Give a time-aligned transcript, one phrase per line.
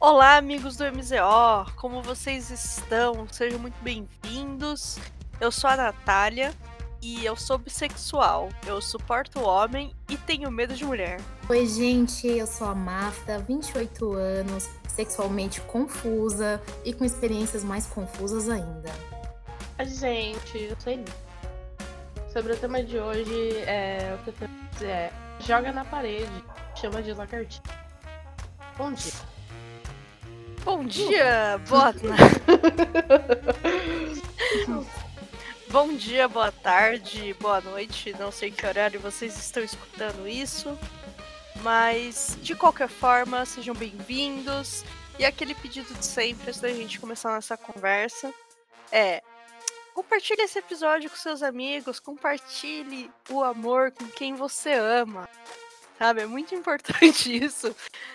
[0.00, 1.72] Olá, amigos do MZO!
[1.74, 3.26] Como vocês estão?
[3.32, 4.96] Sejam muito bem-vindos.
[5.40, 6.54] Eu sou a Natália
[7.02, 8.48] e eu sou bissexual.
[8.64, 11.20] Eu suporto homem e tenho medo de mulher.
[11.48, 18.48] Oi, gente, eu sou a Marta, 28 anos, sexualmente confusa e com experiências mais confusas
[18.48, 18.92] ainda.
[19.80, 21.04] Oi, gente, eu sou Eli.
[22.32, 25.84] Sobre o tema de hoje, é, o que eu tenho a dizer é: joga na
[25.84, 26.44] parede,
[26.76, 27.60] chama de lagartixa.
[28.76, 29.37] Bom dia.
[30.64, 31.94] Bom dia, boa
[35.70, 38.14] Bom dia, boa tarde, boa noite.
[38.18, 40.78] Não sei que horário vocês estão escutando isso,
[41.62, 44.84] mas de qualquer forma, sejam bem-vindos.
[45.18, 48.32] E aquele pedido de sempre antes da gente começar nossa conversa
[48.90, 49.22] é
[49.94, 55.28] compartilhe esse episódio com seus amigos, compartilhe o amor com quem você ama.
[55.98, 56.22] Sabe?
[56.22, 57.74] É muito importante isso.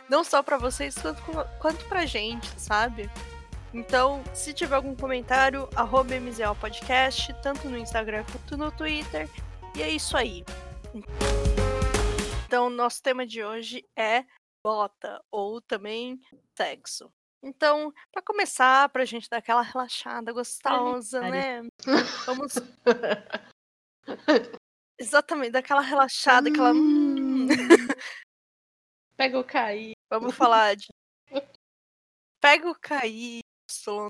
[0.09, 1.21] Não só para vocês, quanto,
[1.59, 3.09] quanto pra gente, sabe?
[3.73, 9.27] Então, se tiver algum comentário, arroba MZL Podcast, tanto no Instagram quanto no Twitter.
[9.75, 10.45] E é isso aí.
[12.45, 14.23] Então, nosso tema de hoje é
[14.63, 16.21] bota, ou também
[16.55, 17.11] sexo.
[17.43, 21.61] Então, para começar, pra gente dar aquela relaxada gostosa, né?
[22.25, 22.53] Vamos.
[24.97, 26.71] Exatamente, daquela relaxada, aquela.
[29.15, 29.93] Pega o cair.
[30.09, 30.87] Vamos falar de.
[32.41, 33.41] Pega o cair,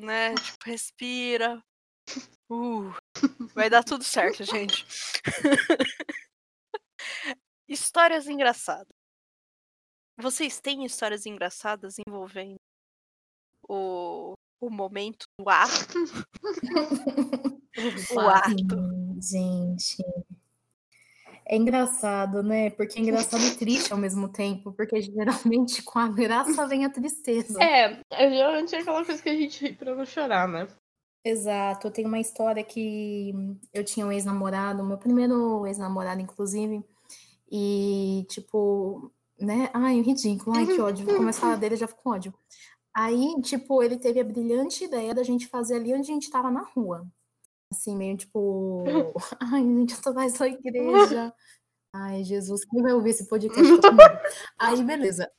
[0.02, 0.34] né?
[0.36, 1.64] Tipo, respira.
[2.50, 2.94] Uh,
[3.54, 4.86] vai dar tudo certo, gente.
[7.68, 8.94] histórias engraçadas.
[10.18, 12.58] Vocês têm histórias engraçadas envolvendo
[13.68, 15.98] o, o momento do ato?
[18.14, 19.20] o ato.
[19.20, 20.04] Gente.
[21.46, 22.70] É engraçado, né?
[22.70, 26.90] Porque é engraçado e triste ao mesmo tempo, porque geralmente com a graça vem a
[26.90, 27.62] tristeza.
[27.62, 30.68] É, é geralmente é aquela coisa que a gente ri pra não chorar, né?
[31.26, 33.34] Exato, tem uma história que
[33.74, 36.84] eu tinha um ex-namorado, meu primeiro ex-namorado, inclusive,
[37.50, 39.70] e tipo, né?
[39.74, 42.34] Ai, ridículo, ai, que ódio, vou começar a dele, já fico com ódio.
[42.94, 46.52] Aí, tipo, ele teve a brilhante ideia da gente fazer ali onde a gente tava
[46.52, 47.08] na rua.
[47.74, 48.84] Assim, meio tipo,
[49.42, 51.34] ai, gente, eu tô mais na igreja.
[51.96, 53.80] Ai, Jesus, quem vai ouvir esse podcast?
[53.80, 55.32] Tá aí, beleza.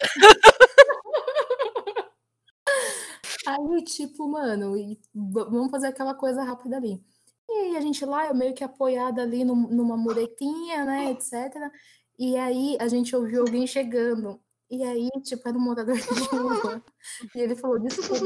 [3.45, 4.72] Aí, tipo, mano,
[5.12, 7.05] vamos fazer aquela coisa rápida ali.
[7.49, 11.33] E aí, a gente lá, eu meio que apoiada ali numa muretinha, né, etc.
[12.16, 14.41] E aí, a gente ouviu alguém chegando.
[14.74, 16.02] E aí, tipo, era um morador de
[16.34, 16.82] rua.
[17.32, 18.24] E ele falou: Desculpa,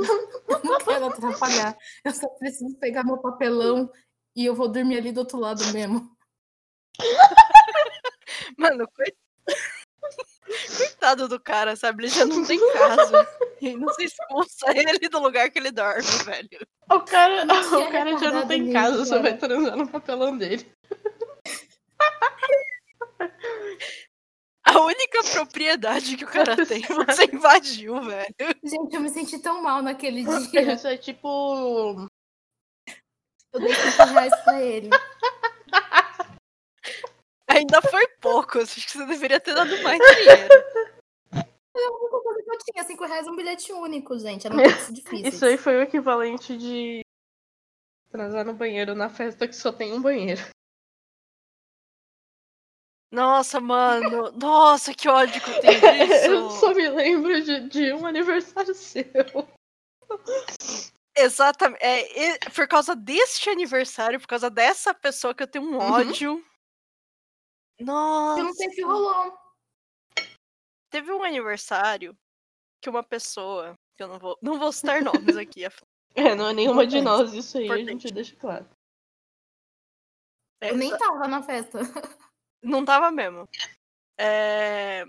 [0.48, 1.76] eu não quero atrapalhar.
[2.03, 3.91] Eu só preciso pegar meu papelão
[4.34, 6.10] e eu vou dormir ali do outro lado mesmo.
[8.56, 8.88] Mano,
[10.75, 12.04] coitado do cara, sabe?
[12.04, 13.28] Ele já não tem casa.
[13.60, 16.66] E não se expulsa ele do lugar que ele dorme, velho.
[16.91, 20.66] O cara, o cara já não tem casa, só vai transar no papelão dele.
[24.78, 28.34] A única propriedade que o cara tem, você invadiu, velho.
[28.62, 30.22] Gente, eu me senti tão mal naquele
[30.53, 30.72] dia.
[30.72, 32.09] Isso é tipo.
[33.53, 34.91] Eu dei 5 reais pra ele.
[37.49, 40.49] Ainda foi pouco, acho que você deveria ter dado mais dinheiro.
[41.33, 44.47] A única coisa que eu tinha, 5 reais é um bilhete único, gente.
[44.47, 45.28] Era muito difícil.
[45.28, 47.00] Isso aí foi o equivalente de
[48.10, 50.43] transar no banheiro na festa que só tem um banheiro.
[53.11, 54.31] Nossa, mano.
[54.33, 56.27] Nossa, que ódio que eu tenho disso.
[56.27, 59.05] Eu só me lembro de, de um aniversário seu.
[61.17, 61.83] Exatamente.
[61.83, 65.93] É, por causa deste aniversário, por causa dessa pessoa que eu tenho um Uhum.
[65.93, 66.45] ódio.
[67.81, 68.41] Nossa.
[68.41, 69.39] Eu não sei o que rolou.
[70.91, 72.17] Teve um aniversário
[72.83, 75.65] que uma pessoa, que eu não vou, não vou citar nomes aqui,
[76.15, 78.03] É, não é nenhuma de nós, isso aí a Importante.
[78.03, 78.69] gente deixa claro.
[80.63, 81.79] é, Eu nem tava na festa.
[82.63, 83.49] Não tava mesmo.
[84.19, 85.05] É,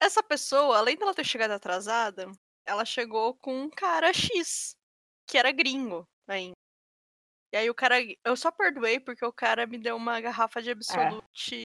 [0.00, 2.30] Essa pessoa, além dela ter chegado atrasada,
[2.66, 4.76] ela chegou com um cara X,
[5.28, 6.54] que era gringo ainda.
[7.52, 7.96] E aí o cara.
[8.24, 11.62] Eu só perdoei porque o cara me deu uma garrafa de Absolute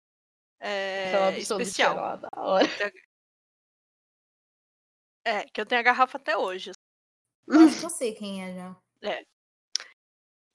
[0.60, 1.94] é, absolute especial.
[1.94, 2.68] era lá da hora.
[5.26, 6.72] É, que eu tenho a garrafa até hoje.
[7.48, 9.26] Eu acho que eu sei quem é já.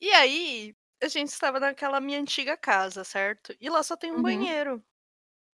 [0.01, 3.55] E aí, a gente estava naquela minha antiga casa, certo?
[3.61, 4.23] E lá só tem um Uhum.
[4.23, 4.85] banheiro.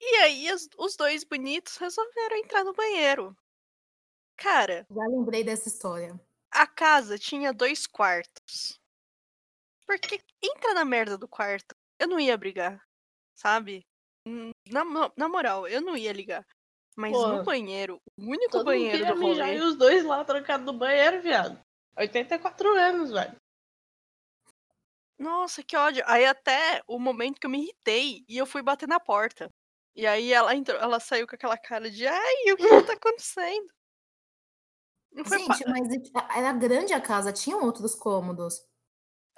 [0.01, 3.37] E aí, os, os dois bonitos resolveram entrar no banheiro.
[4.37, 6.19] Cara, Já lembrei dessa história.
[6.53, 8.79] a casa tinha dois quartos.
[9.87, 12.81] Porque entra na merda do quarto, eu não ia brigar,
[13.35, 13.85] sabe?
[14.71, 14.85] Na,
[15.17, 16.47] na moral, eu não ia ligar.
[16.97, 19.59] Mas Pô, no banheiro, o único Todo mundo banheiro queria do mijar rolê.
[19.59, 21.61] e os dois lá trancados no banheiro, viado.
[21.97, 23.37] 84 anos, velho.
[25.21, 26.03] Nossa, que ódio.
[26.07, 29.51] Aí até o momento que eu me irritei e eu fui bater na porta.
[29.95, 33.67] E aí ela entrou, ela saiu com aquela cara de ai, o que tá acontecendo?
[35.13, 35.89] Não foi Gente, mas
[36.35, 38.65] era grande a casa, tinham outros cômodos.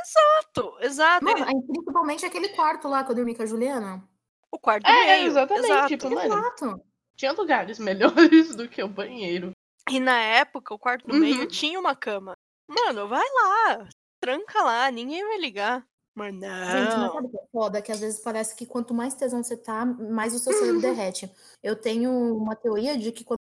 [0.00, 1.24] Exato, exato.
[1.24, 4.08] Mano, aí, principalmente aquele quarto lá que eu dormi com a Juliana.
[4.52, 5.26] O quarto do É, meio.
[5.28, 5.88] exatamente, exato.
[5.88, 6.84] tipo, mano, Exato.
[7.16, 9.50] tinha lugares melhores do que o banheiro.
[9.90, 11.48] E na época, o quarto do meio Uhum.
[11.48, 12.34] tinha uma cama.
[12.68, 13.88] Mano, vai lá,
[14.22, 15.84] tranca lá, ninguém vai ligar.
[16.14, 17.12] Mas Gente, mas não.
[17.14, 17.82] sabe o que é foda?
[17.82, 21.28] Que às vezes parece que quanto mais tesão você tá, mais o seu cérebro derrete.
[21.62, 23.38] Eu tenho uma teoria de que quando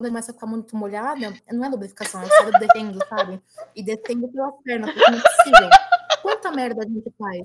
[0.00, 3.40] começa a ficar muito molhada, não é lubrificação, é o cérebro derretendo, sabe?
[3.76, 5.70] E descendo pelas pernas, porque não é possível.
[6.22, 7.42] Quanta merda a gente faz?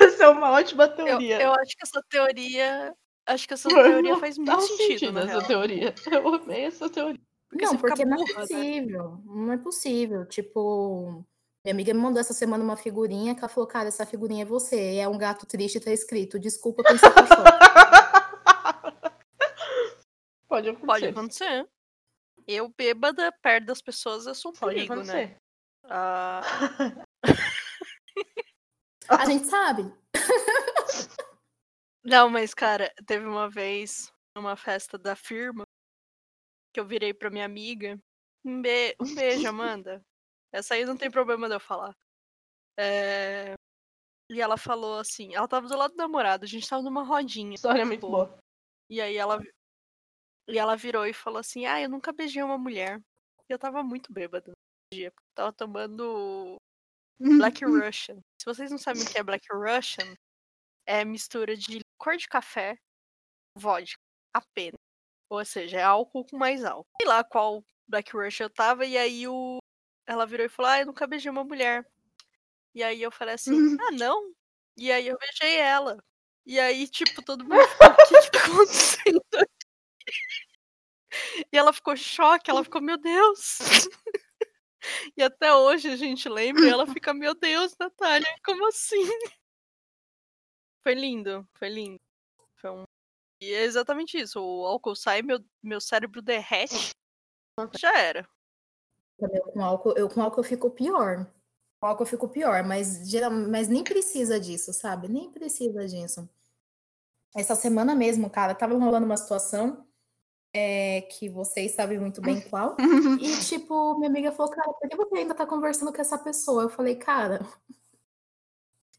[0.00, 1.40] Essa é uma ótima Eu, teoria.
[1.42, 2.94] eu acho que essa teoria.
[3.26, 5.42] Acho que essa teoria faz muito sentido, essa real.
[5.46, 5.94] teoria.
[6.10, 7.20] Eu amei essa teoria.
[7.48, 8.40] Porque não, você fica porque não é burra, né?
[8.40, 9.20] possível.
[9.24, 10.26] Não é possível.
[10.26, 11.24] Tipo,
[11.64, 14.46] minha amiga me mandou essa semana uma figurinha que ela falou, cara, essa figurinha é
[14.46, 14.94] você.
[14.94, 17.44] E é um gato triste e tá escrito, desculpa seu cachorro.
[20.48, 20.86] Pode acontecer.
[20.86, 21.68] Pode acontecer.
[22.46, 25.02] Eu, bêbada, perto das pessoas, eu sou um Pode perigo, né?
[25.02, 25.36] acontecer.
[25.84, 26.40] Ah,
[29.08, 29.90] A gente sabe.
[32.04, 35.64] Não, mas, cara, teve uma vez, numa festa da firma,
[36.72, 37.98] que eu virei pra minha amiga.
[38.44, 40.02] Um, be- um beijo, Amanda.
[40.52, 41.94] Essa aí não tem problema de eu falar.
[42.78, 43.54] É,
[44.30, 47.54] E ela falou assim, ela tava do lado do namorado, a gente tava numa rodinha.
[47.54, 48.38] História muito tipo, boa.
[48.90, 49.38] E aí ela
[50.48, 53.00] e ela virou e falou assim: "Ah, eu nunca beijei uma mulher".
[53.48, 54.54] E eu tava muito bêbada no
[54.96, 56.56] dia, porque eu tava tomando
[57.20, 58.20] Black Russian.
[58.40, 60.14] Se vocês não sabem o que é Black Russian,
[60.86, 62.76] é mistura de cor de café,
[63.56, 63.98] vodka,
[64.34, 64.78] apenas.
[65.30, 66.86] Ou seja, é álcool com mais álcool.
[67.00, 69.58] Sei lá qual Black Russian eu tava, e aí o...
[70.06, 71.86] ela virou e falou: Ah, eu nunca beijei uma mulher.
[72.74, 74.32] E aí eu falei assim: Ah, não?
[74.76, 75.98] E aí eu beijei ela.
[76.46, 79.22] E aí, tipo, todo mundo ficou: O que que tá acontecendo?
[79.34, 79.58] aqui?"
[81.52, 83.58] E ela ficou em choque, ela ficou: Meu Deus.
[85.16, 89.02] E até hoje a gente lembra e ela fica: Meu Deus, Natália, como assim?
[90.82, 92.00] Foi lindo, foi lindo.
[92.56, 92.84] Foi um...
[93.40, 94.40] E é exatamente isso.
[94.40, 96.94] O álcool sai, meu, meu cérebro derrete.
[97.78, 98.28] Já era.
[99.18, 101.26] Também com álcool, eu com álcool eu fico pior.
[101.80, 105.08] Com álcool eu fico pior, mas, geral, mas nem precisa disso, sabe?
[105.08, 106.28] Nem precisa disso.
[107.36, 109.86] Essa semana mesmo, cara, tava rolando uma situação
[110.52, 112.76] é, que vocês sabem muito bem qual.
[113.20, 116.62] E, tipo, minha amiga falou, cara, por que você ainda tá conversando com essa pessoa?
[116.62, 117.40] Eu falei, cara,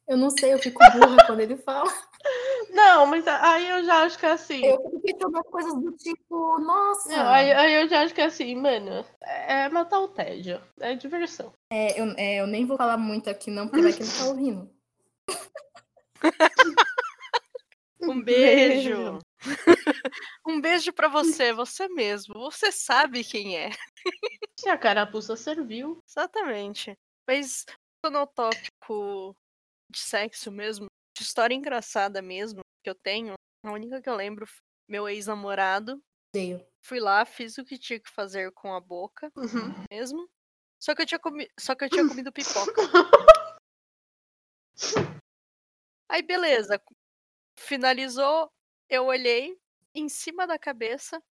[0.09, 1.89] eu não sei, eu fico burra quando ele fala.
[2.71, 4.65] Não, mas aí eu já acho que é assim.
[4.65, 7.09] Eu fico questionando coisas do tipo, nossa.
[7.09, 9.05] Não, aí, aí eu já acho que é assim, mano.
[9.21, 10.59] É matar o tédio.
[10.79, 11.53] É diversão.
[11.71, 14.25] É, eu, é, eu nem vou falar muito aqui, não, porque vai que ele tá
[14.25, 14.69] ouvindo.
[18.01, 19.19] Um beijo.
[20.47, 22.33] um beijo pra você, você mesmo.
[22.39, 23.71] Você sabe quem é.
[24.57, 26.01] Se a carapuça serviu.
[26.07, 26.97] Exatamente.
[27.27, 27.65] Mas
[28.09, 29.35] no tópico
[29.89, 30.87] de sexo mesmo,
[31.17, 33.33] de história engraçada mesmo, que eu tenho,
[33.65, 34.47] a única que eu lembro,
[34.87, 36.01] meu ex-namorado.
[36.33, 36.65] Odeio.
[36.81, 39.73] Fui lá, fiz o que tinha que fazer com a boca Uhum.
[39.91, 40.29] mesmo.
[40.81, 41.49] Só que eu tinha, comi...
[41.59, 42.73] Só que eu tinha comido pipoca.
[46.09, 46.81] Aí beleza.
[47.57, 48.49] Finalizou,
[48.89, 49.59] eu olhei,
[49.93, 51.21] em cima da cabeça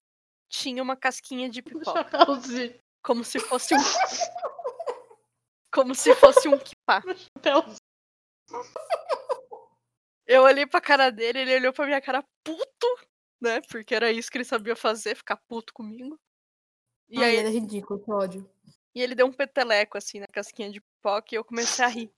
[0.49, 2.05] tinha uma casquinha de pipoca.
[3.03, 3.79] Como se fosse um.
[5.73, 7.01] Como se fosse um kipá.
[10.25, 12.87] Eu olhei pra cara dele, ele olhou pra minha cara puto,
[13.41, 13.61] né?
[13.61, 16.19] Porque era isso que ele sabia fazer, ficar puto comigo.
[17.09, 18.49] E Ai, aí ele é ridículo, que ódio.
[18.93, 22.11] e ele deu um peteleco assim na casquinha de pipoca e eu comecei a rir.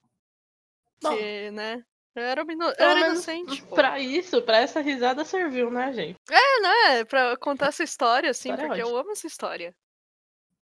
[1.02, 1.08] Bom.
[1.10, 1.82] Porque, né?
[2.14, 3.62] Eu era, ino- eu era inocente.
[3.62, 3.74] pô.
[3.74, 6.18] Pra isso, pra essa risada serviu, né, gente?
[6.30, 7.04] É, né?
[7.06, 9.00] Pra contar essa história, assim, História é porque eu ótima.
[9.00, 9.74] amo essa história.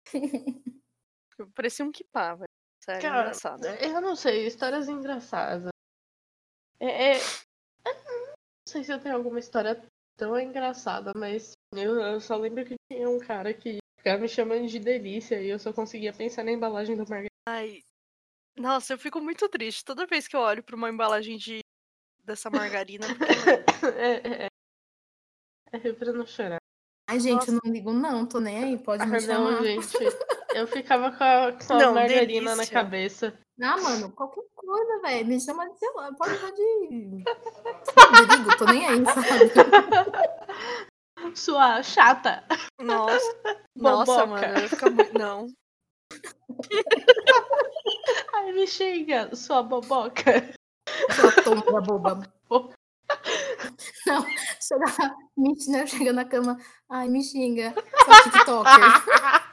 [1.38, 2.49] Eu Parecia um kipá, velho.
[2.88, 3.66] Sério, Cara, engraçado.
[3.66, 5.68] eu não sei, histórias engraçadas.
[6.80, 7.18] É, é-
[7.85, 9.78] Não sei se eu tenho alguma história
[10.16, 14.66] tão engraçada, mas eu, eu só lembro que tinha um cara que ficava me chamando
[14.66, 17.28] de delícia e eu só conseguia pensar na embalagem do margarina.
[17.47, 17.83] Ai,
[18.57, 21.61] nossa, eu fico muito triste toda vez que eu olho pra uma embalagem de
[22.25, 23.07] dessa margarina.
[23.07, 23.25] porque,
[24.00, 26.59] É, é, é pra não chorar.
[27.07, 27.50] Ai, gente, Nossa.
[27.50, 29.62] eu não ligo, não, tô nem aí, pode Ah, me não, chamar.
[29.62, 29.92] gente.
[30.59, 32.73] Eu ficava com a, com a Não, margarina na delícia.
[32.73, 33.38] cabeça.
[33.62, 35.27] Ah, mano, qualquer coisa, velho.
[35.27, 37.25] Me chama de, sei lá, pode chamar de.
[38.19, 39.53] Rodrigo, tô nem aí, sabe?
[41.35, 42.45] Sua chata.
[42.81, 43.37] Nossa.
[43.77, 44.47] Nossa, Boboca.
[44.49, 44.59] mano.
[44.83, 45.19] Eu muito.
[45.19, 45.47] Não.
[48.35, 50.50] Ai, me xinga, sua boboca.
[51.15, 52.21] Sua tonta boba.
[54.07, 54.25] Não,
[54.61, 56.59] chega, me, não, chega na cama.
[56.91, 57.75] Ai, me xinga.
[58.05, 59.48] Sua TikToker.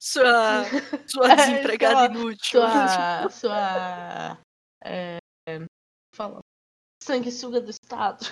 [0.00, 0.64] Sua,
[1.06, 2.60] sua É, desempregada sua- inútil.
[2.60, 3.30] Sua.
[3.30, 4.38] Sua.
[4.84, 5.18] É,
[6.14, 6.40] fala.
[7.02, 8.26] Sanguessuga do Estado.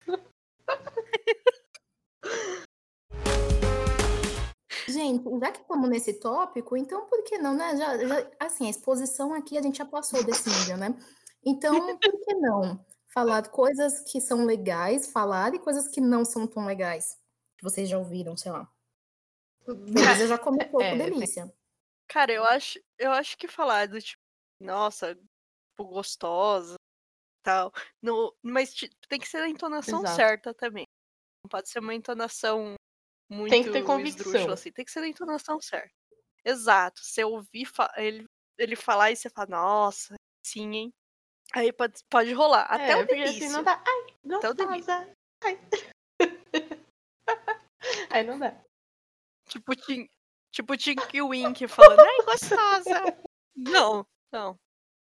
[4.88, 7.76] Gente, já que estamos nesse tópico, então por que não, né?
[7.76, 10.94] Já, já- assim, a exposição aqui a gente já passou desse nível, né?
[11.44, 16.46] Então, por que não falar coisas que são legais, falar e coisas que não são
[16.46, 17.16] tão legais?
[17.56, 18.70] Que vocês já ouviram, sei lá.
[19.66, 21.52] Beleza, já comentou É, com delícia.
[22.08, 24.20] Cara, eu acho, eu acho que falar do tipo,
[24.60, 26.76] nossa, tipo, gostosa
[27.42, 27.72] tal.
[28.02, 28.74] No, mas
[29.08, 30.16] tem que ser a entonação Exato.
[30.16, 30.84] certa também.
[31.44, 32.74] Não pode ser uma entonação
[33.30, 34.50] muito Tem que ter convicção.
[34.52, 34.70] assim.
[34.72, 35.90] Tem que ser a entonação certa.
[36.44, 37.00] Exato.
[37.04, 38.24] Você ouvir fa- ele,
[38.58, 40.92] ele falar e você fala, nossa, sim, hein?
[41.54, 42.62] Aí pode, pode rolar.
[42.64, 43.46] Até é, o delícia.
[43.46, 43.82] assim não dá.
[43.84, 44.98] Ai, Até o delícia.
[44.98, 45.12] gostosa.
[45.44, 45.58] Ai.
[48.16, 48.58] Aí não dá.
[49.46, 50.08] Tipo, Tim,
[50.50, 53.18] tipo Tinky Wink falando, ai, gostosa.
[53.54, 54.58] Não, não.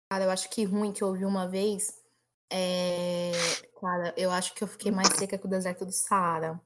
[0.08, 2.00] Cara, eu acho que ruim que eu ouvi uma vez.
[2.48, 3.32] É...
[3.80, 6.60] Cara, eu acho que eu fiquei mais seca que o deserto do Saara.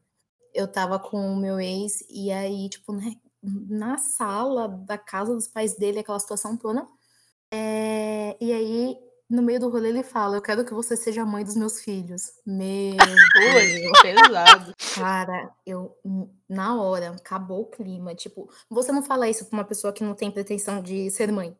[0.52, 5.49] Eu tava com o meu ex, e aí, tipo, né, na sala da casa dos
[5.49, 6.87] pais dele, aquela situação toda.
[7.50, 11.26] É, E aí, no meio do rolê, ele fala: Eu quero que você seja a
[11.26, 12.33] mãe dos meus filhos.
[12.47, 14.00] Meu Deus.
[14.02, 14.75] Pesado.
[14.95, 18.14] Cara, eu hum, na hora acabou o clima.
[18.14, 21.56] Tipo, você não fala isso pra uma pessoa que não tem pretensão de ser mãe.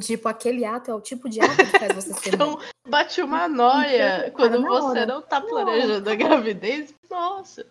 [0.00, 2.50] Tipo, aquele ato é o tipo de ato que faz você ser mãe.
[2.52, 5.06] Então, bate uma noia Cara, quando você hora.
[5.06, 6.94] não tá planejando a gravidez.
[7.08, 7.66] Nossa,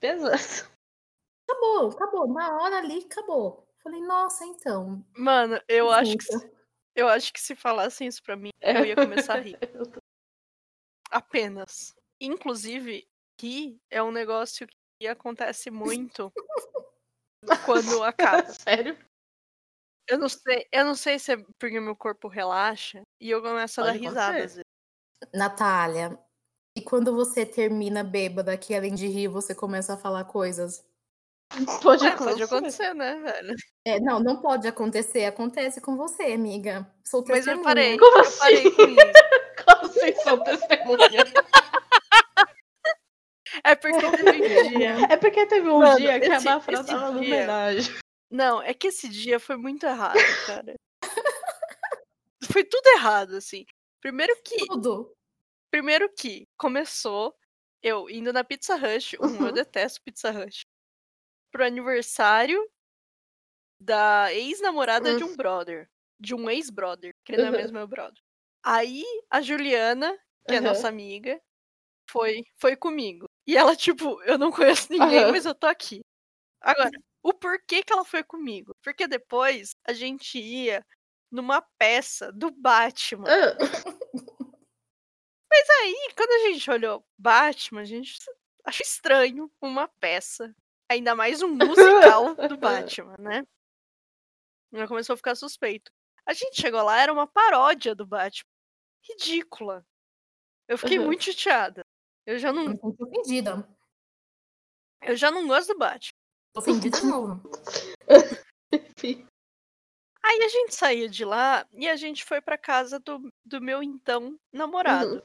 [0.00, 0.72] pesado.
[1.48, 2.28] Acabou, acabou.
[2.28, 3.66] Na hora ali, acabou.
[3.82, 5.04] Falei, nossa, então.
[5.16, 6.24] Mano, eu acho que
[6.94, 9.58] eu acho que se falassem isso pra mim, eu ia começar a rir.
[11.10, 11.94] Apenas.
[12.20, 13.06] Inclusive,
[13.40, 14.66] rir é um negócio
[15.00, 16.32] que acontece muito
[17.66, 18.48] quando acaba.
[18.52, 18.96] Sério?
[20.08, 23.80] Eu não sei, eu não sei se é porque meu corpo relaxa e eu começo
[23.80, 24.44] a dar Pode risada acontecer.
[24.44, 24.64] às vezes.
[25.34, 26.18] Natália,
[26.76, 30.84] e quando você termina bêbada, que além de rir, você começa a falar coisas?
[31.82, 32.30] Pode Ué, acontecer.
[32.30, 33.54] pode acontecer, né, velho?
[33.86, 35.24] É, não, não pode acontecer.
[35.24, 36.90] Acontece com você, amiga.
[37.06, 37.98] Sou Mas eu parei.
[37.98, 38.38] Como eu assim?
[38.38, 38.96] parei com isso.
[39.66, 41.24] Como vocês são testemunha?
[43.64, 44.96] É porque teve um dia.
[45.12, 47.94] É porque teve um Mano, dia que a esse- Mafra esse tava no homenagem.
[48.30, 50.16] Não, é que esse dia foi muito errado,
[50.46, 50.74] cara.
[52.50, 53.64] Foi tudo errado, assim.
[54.00, 55.12] Primeiro que, Tudo.
[55.70, 57.34] primeiro que começou
[57.82, 59.52] eu indo na Pizza Hut, um, eu Uhum.
[59.52, 60.62] detesto Pizza Hut,
[61.52, 62.60] pro aniversário
[63.80, 65.88] da ex-namorada de um brother,
[66.20, 67.56] de um ex-brother, que não é Uhum.
[67.56, 68.20] mesmo meu brother.
[68.64, 70.16] Aí a Juliana,
[70.48, 70.66] que é Uhum.
[70.66, 71.40] nossa amiga,
[72.10, 73.26] foi foi comigo.
[73.46, 76.00] E ela tipo, eu não conheço ninguém, mas eu tô aqui.
[76.62, 76.90] Agora,
[77.22, 78.72] o porquê que ela foi comigo?
[78.84, 80.84] Porque depois a gente ia
[81.32, 83.28] numa peça do Batman.
[83.28, 83.56] Ah,
[85.50, 88.18] Mas aí, quando a gente olhou Batman, a gente
[88.64, 90.54] achou estranho uma peça.
[90.92, 93.46] Ainda mais um musical do Batman, né?
[94.74, 95.90] Já começou a ficar suspeito.
[96.26, 98.44] A gente chegou lá, era uma paródia do Batman.
[99.02, 99.86] Ridícula.
[100.68, 101.06] Eu fiquei Uhum.
[101.06, 101.82] muito chateada.
[102.26, 103.66] Eu já Eu não, me senti ofendida.
[105.02, 106.12] eu já não gosto do Batman.
[106.54, 107.42] Ofendida de novo.
[108.70, 109.26] enfim.
[110.24, 113.82] Aí a gente saiu de lá e a gente foi pra casa do, do meu
[113.82, 115.22] então namorado, Uhum.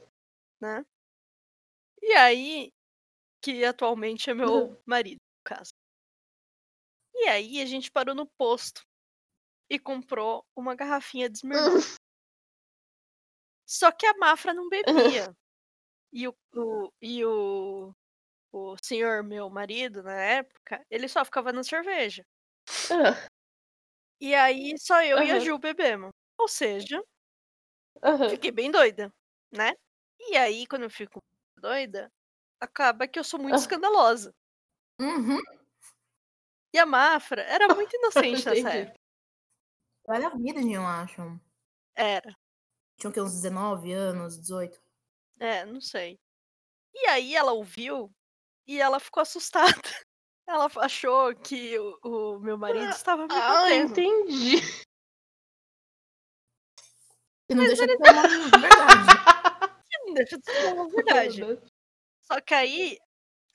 [0.62, 0.86] né?
[2.02, 2.72] E aí,
[3.42, 4.76] que atualmente é meu Uhum.
[4.86, 5.72] marido, caso.
[7.14, 8.80] E aí a gente parou no posto
[9.70, 11.96] e comprou uma garrafinha de Smirnoff.
[13.66, 15.32] Só que a Mafra não bebia.
[16.12, 17.92] E o, o- e o,
[18.52, 22.24] o senhor, meu marido, na época, ele só ficava na cerveja.
[24.20, 25.38] E aí só eu e a.
[25.40, 26.10] Ju bebemos.
[26.38, 27.02] Ou seja,
[28.02, 28.28] aham.
[28.30, 29.10] fiquei bem doida,
[29.52, 29.72] né?
[30.20, 31.18] E aí, quando eu fico
[31.58, 32.08] doida,
[32.60, 33.58] acaba que eu sou muito Ah.
[33.58, 34.32] escandalosa.
[35.00, 35.40] Uhum.
[36.74, 38.98] E a Mafra era muito inocente nessa época.
[40.06, 41.40] Eu era virgem, eu acho.
[41.94, 42.34] Era.
[42.96, 43.20] Tinha o quê?
[43.20, 44.80] Uns 19 anos, 18.
[45.40, 46.18] É, não sei.
[46.94, 48.10] E aí ela ouviu
[48.66, 49.70] e ela ficou assustada.
[50.50, 51.98] Ela achou que o,
[52.36, 53.90] o meu marido estava me Ah, batendo.
[53.92, 54.56] entendi.
[57.50, 60.14] E não deixa de ser uma verdade.
[60.14, 61.40] deixa de ser uma verdade.
[62.22, 62.98] Só que aí,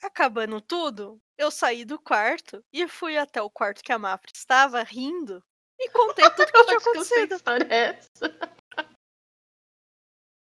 [0.06, 4.82] acabando tudo, eu saí do quarto e fui até o quarto que a Mafra estava
[4.82, 5.42] rindo
[5.78, 7.36] e contei tudo que tinha acontecido.
[7.42, 8.00] Que é?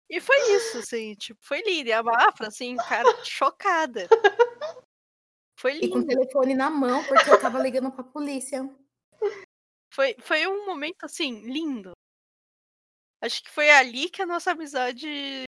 [0.09, 1.89] E foi isso, assim, tipo, foi lindo.
[1.89, 4.07] E a Mafra, assim, cara, chocada.
[5.57, 6.07] Foi E com o lindo.
[6.07, 8.67] telefone na mão, porque eu tava ligando pra polícia.
[9.93, 11.91] Foi, foi um momento, assim, lindo.
[13.23, 15.43] Acho que foi ali que a nossa amizade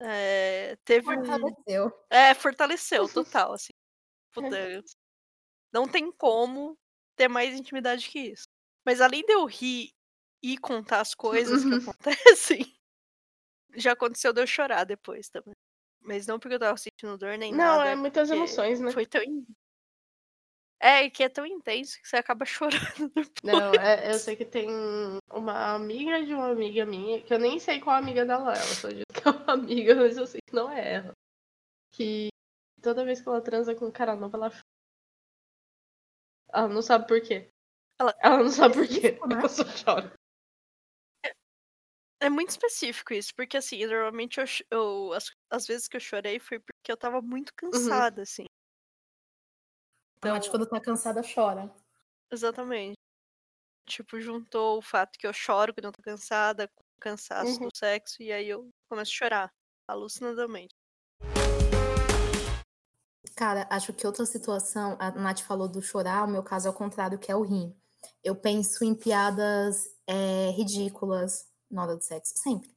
[0.00, 1.24] é, teve um.
[1.26, 1.92] Fortaleceu.
[2.10, 3.72] É, fortaleceu total, assim.
[4.32, 4.56] Puta,
[5.72, 6.78] não tem como
[7.16, 8.44] ter mais intimidade que isso.
[8.84, 9.90] Mas além de eu rir
[10.42, 11.76] e contar as coisas que Uhum.
[11.76, 12.60] acontecem,
[13.76, 15.54] já aconteceu de eu chorar depois também.
[16.00, 17.88] Mas não porque eu tava sentindo dor nem Não, nada.
[17.88, 18.90] é muitas porque emoções, né?
[18.92, 19.22] Foi tão.
[20.82, 22.44] É, e que é tão intenso que você acaba
[23.04, 23.30] chorando depois.
[23.44, 24.68] Não, é- eu sei que tem
[25.30, 28.74] uma amiga de uma amiga minha, que eu nem sei qual amiga dela é, ela
[28.74, 31.12] só diz que é uma amiga, mas eu sei que não é ela.
[31.92, 32.28] Que
[32.82, 34.62] toda vez que ela transa com um cara novo, ela chora.
[36.52, 37.48] Ela não sabe por quê.
[38.00, 38.94] Ela- Ela não sabe por quê.
[38.94, 39.36] Específico, né?
[39.38, 40.12] Ela só chora.
[42.22, 46.38] É muito específico isso, porque assim, normalmente eu, eu as, as vezes que eu chorei
[46.38, 48.44] foi porque eu tava muito cansada, assim.
[50.22, 51.74] Então, Mas quando tá cansada, chora.
[52.30, 52.92] exatamente.
[53.88, 57.68] Tipo, juntou o fato que eu choro quando eu tô cansada com o cansaço Uhum.
[57.68, 59.54] do sexo, e aí eu começo a chorar,
[59.88, 60.74] alucinadamente.
[63.34, 66.74] Cara, acho que outra situação, a Nath falou do chorar, o meu caso é o
[66.74, 67.74] contrário, que é o rir.
[68.22, 72.70] Eu penso em piadas é, ridículas na hora do sexo, sempre.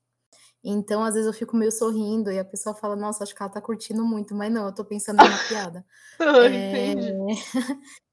[0.64, 3.52] Então, às vezes, eu fico meio sorrindo e a pessoa fala, nossa, acho que ela
[3.52, 5.86] tá curtindo muito, mas não, eu tô pensando numa piada.
[6.20, 7.14] É, Entendi.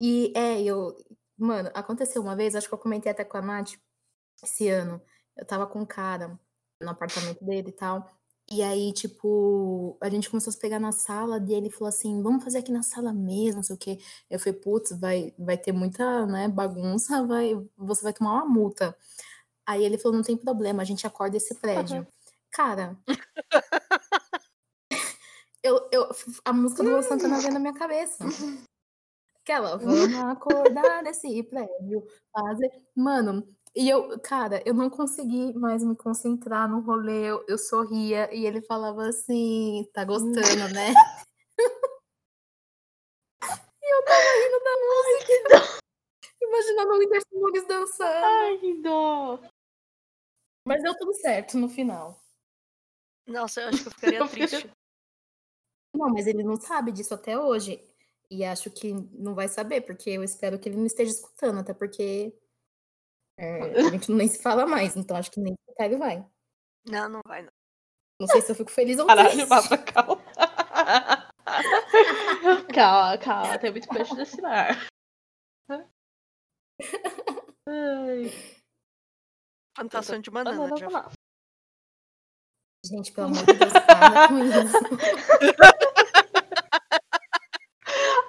[0.00, 0.96] E é, eu.
[1.36, 3.72] Mano, aconteceu uma vez, acho que eu comentei até com a Nath
[4.42, 5.00] esse ano.
[5.36, 6.38] Eu tava com um cara
[6.80, 8.08] no apartamento dele e tal.
[8.50, 12.22] E aí, tipo, a gente começou a se pegar na sala e ele falou assim:
[12.22, 13.98] vamos fazer aqui na sala mesmo, não sei o quê.
[14.30, 18.96] Eu falei, putz, vai, vai ter muita né, bagunça, vai, você vai tomar uma multa.
[19.66, 22.06] Aí ele falou: não tem problema, a gente acorda esse prédio.
[22.50, 22.96] Cara.
[25.62, 26.08] Eu, eu,
[26.42, 28.24] a música do Luan Santana veio na minha cabeça.
[29.42, 32.70] Aquela, vamos acordar nesse prédio, fazer.
[32.96, 33.46] Mano,
[33.76, 38.46] e eu, cara, eu não consegui mais me concentrar no rolê, eu, eu sorria e
[38.46, 40.94] ele falava assim: tá gostando, né?
[43.82, 45.80] e eu tava rindo da música,
[46.40, 48.24] imaginando o Whindersson Nunes dançando.
[48.24, 49.38] Ai, que dó.
[50.70, 52.22] Mas deu tudo certo no final.
[53.26, 54.70] Nossa, eu acho que eu ficaria triste.
[55.92, 57.84] Não, mas ele não sabe disso até hoje.
[58.30, 61.74] E acho que não vai saber, porque eu espero que ele não esteja escutando, até
[61.74, 62.32] porque
[63.36, 66.24] é, a gente nem se fala mais, então acho que nem escutar ele vai.
[66.88, 67.50] Não, não vai, não.
[68.20, 69.48] Não sei se eu fico feliz ou Caralho, triste.
[69.48, 70.22] Mapa, calma.
[72.72, 74.86] calma, calma, tem muito peixe nesse mar.
[77.66, 78.30] Ai,
[79.74, 80.88] Plantação de banana, banana já.
[80.88, 81.12] banana.
[82.84, 84.78] Gente, pelo amor de Deus, para com isso.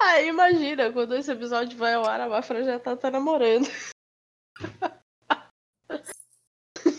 [0.03, 3.65] Ah, imagina, quando esse episódio vai ao ar, a Mafra já tá, tá namorando.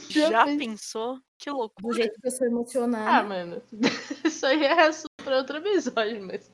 [0.08, 1.18] Já Já pensou?
[1.38, 1.94] Que Do loucura.
[1.96, 3.28] jeito que eu sou Ah, emocionada.
[3.28, 3.62] mano,
[4.24, 6.50] isso aí é assunto pra outro episódio, mas.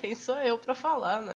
[0.00, 1.32] Quem sou eu pra falar, né?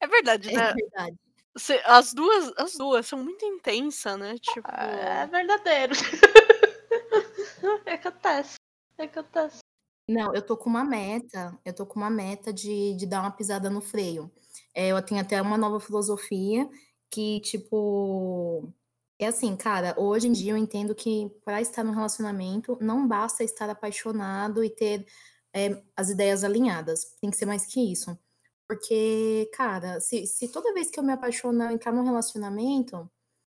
[0.00, 0.72] É verdade, é né?
[0.74, 1.16] verdade.
[1.56, 4.36] Cê- As duas, as duas são muito intensas, né?
[4.38, 4.68] Tipo.
[4.70, 5.92] É verdadeiro.
[7.86, 8.56] Acontece.
[8.98, 9.58] Acontece.
[10.08, 13.30] Não, eu tô com uma meta, eu tô com uma meta de, de dar uma
[13.30, 14.30] pisada no freio.
[14.74, 16.68] É, eu tenho até uma nova filosofia
[17.10, 18.68] que, tipo,
[19.18, 23.44] é assim, cara, hoje em dia eu entendo que para estar no relacionamento não basta
[23.44, 25.06] estar apaixonado e ter
[25.54, 28.18] é, as ideias alinhadas, tem que ser mais que isso.
[28.72, 33.06] Porque, cara, se, se toda vez que eu me apaixono eu entrar num relacionamento,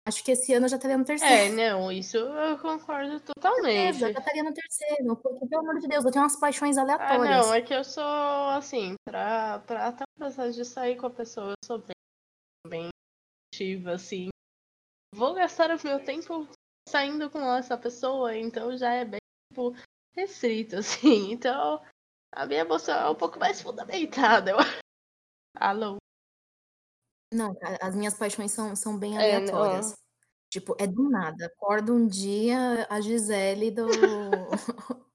[0.07, 1.35] acho que esse ano eu já estaria no terceiro.
[1.35, 3.99] É, não, isso eu concordo totalmente.
[3.99, 6.83] Certeza, já estaria no terceiro, porque, pelo amor de Deus, eu tenho umas paixões Ah,
[6.83, 7.47] aleatórias.
[7.47, 8.05] não, é que eu sou
[8.51, 11.97] assim, pra, pra até o processo de sair com a pessoa, eu sou bem,
[12.69, 12.89] bem
[13.55, 14.29] ativa, assim.
[15.15, 16.47] Vou gastar o meu tempo
[16.87, 19.75] saindo com essa pessoa, então já é bem, tipo,
[20.15, 21.33] restrito, assim.
[21.33, 21.83] Então,
[22.35, 24.86] a minha emoção é um pouco mais fundamentada, eu acho.
[25.57, 25.97] Alô?
[27.33, 29.91] Não, as minhas paixões são, são bem É, aleatórias.
[29.91, 29.97] não.
[30.51, 31.47] Tipo, é do nada.
[31.47, 33.87] Acordo um dia a Gisele do.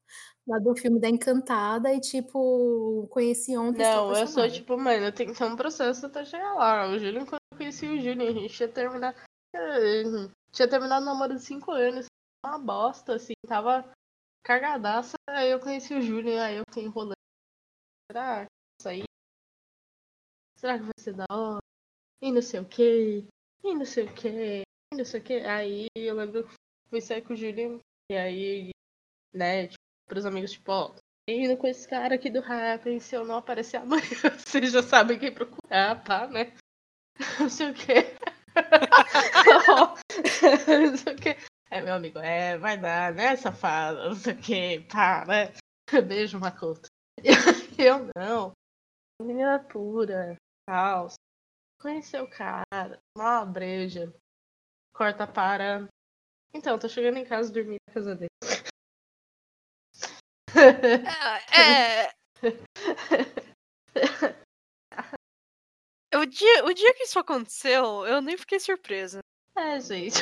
[0.48, 3.82] lá do filme da Encantada e, tipo, conheci ontem.
[3.82, 6.90] Não, eu sou tipo, mano, tenho que ter um processo até chegar lá.
[6.90, 9.16] O Júlio, quando eu conheci o Júlio, a gente ia terminar
[9.56, 10.04] É,
[10.52, 12.08] tinha terminado o namoro de 5 anos.
[12.46, 13.90] Uma bosta, assim, tava
[14.44, 15.16] cagadaça.
[15.30, 17.16] Aí eu conheci o Júlio, aí eu fiquei enrolando.
[18.12, 18.46] Será?
[20.62, 21.60] Será que vai ser da hora?
[22.22, 23.26] E não sei o que,
[23.64, 25.34] e não sei o que, e não sei o que.
[25.38, 26.54] Aí eu lembro que
[26.88, 27.80] fui sair com o Júlio,
[28.12, 28.70] e aí,
[29.34, 30.94] né, tipo, pros amigos, tipo, ó,
[31.28, 34.02] indo com esse cara aqui do rap, se eu não aparecer amanhã,
[34.38, 36.56] vocês já sabem quem procurar, tá, né?
[37.40, 37.94] Não sei o que.
[40.68, 41.38] não sei o que.
[41.72, 45.54] É, meu amigo, é, vai dar, né, safada, não sei o que, pá, né?
[46.08, 46.88] Beijo, Makoto.
[47.78, 48.54] Eu não.
[49.22, 51.08] Menina pura, tal.
[51.80, 54.14] Conheceu o cara, uma breja.
[54.94, 55.88] Corta para.
[56.54, 58.30] Então, tô chegando em casa dormir na casa dele.
[61.54, 61.60] É.
[61.60, 62.12] é...
[66.16, 69.22] o, dia, o dia que isso aconteceu, eu nem fiquei surpresa.
[69.58, 70.20] É, gente.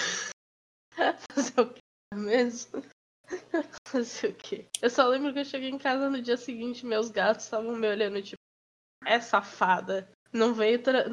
[1.34, 1.82] Fazer o que
[2.16, 2.84] mesmo?
[3.88, 4.68] Fazer o quê?
[4.82, 7.88] Eu só lembro que eu cheguei em casa no dia seguinte, meus gatos estavam me
[7.88, 8.39] olhando, tipo,
[9.06, 10.10] é safada.
[10.32, 11.06] Não veio tra...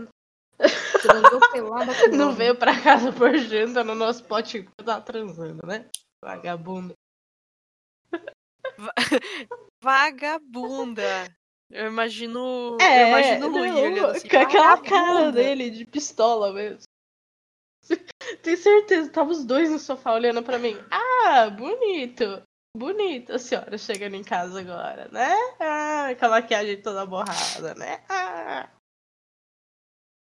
[2.13, 5.89] Não veio pra casa por janta no nosso pote tava transando, né?
[6.23, 6.95] Vagabunda.
[9.83, 11.29] Vagabunda.
[11.71, 12.79] Eu imagino.
[12.81, 16.83] É, eu imagino o Luigi assim, Com aquela cara dele de pistola mesmo.
[18.43, 20.77] Tenho certeza, tava os dois no sofá olhando pra mim.
[20.91, 22.43] Ah, bonito.
[22.77, 25.35] Bonito a senhora chegando em casa agora, né?
[25.59, 28.05] Ah, com a maquiagem toda borrada, né?
[28.07, 28.69] Ah.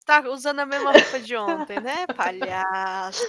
[0.06, 3.24] Tá usando a mesma roupa de ontem, né, palhaço?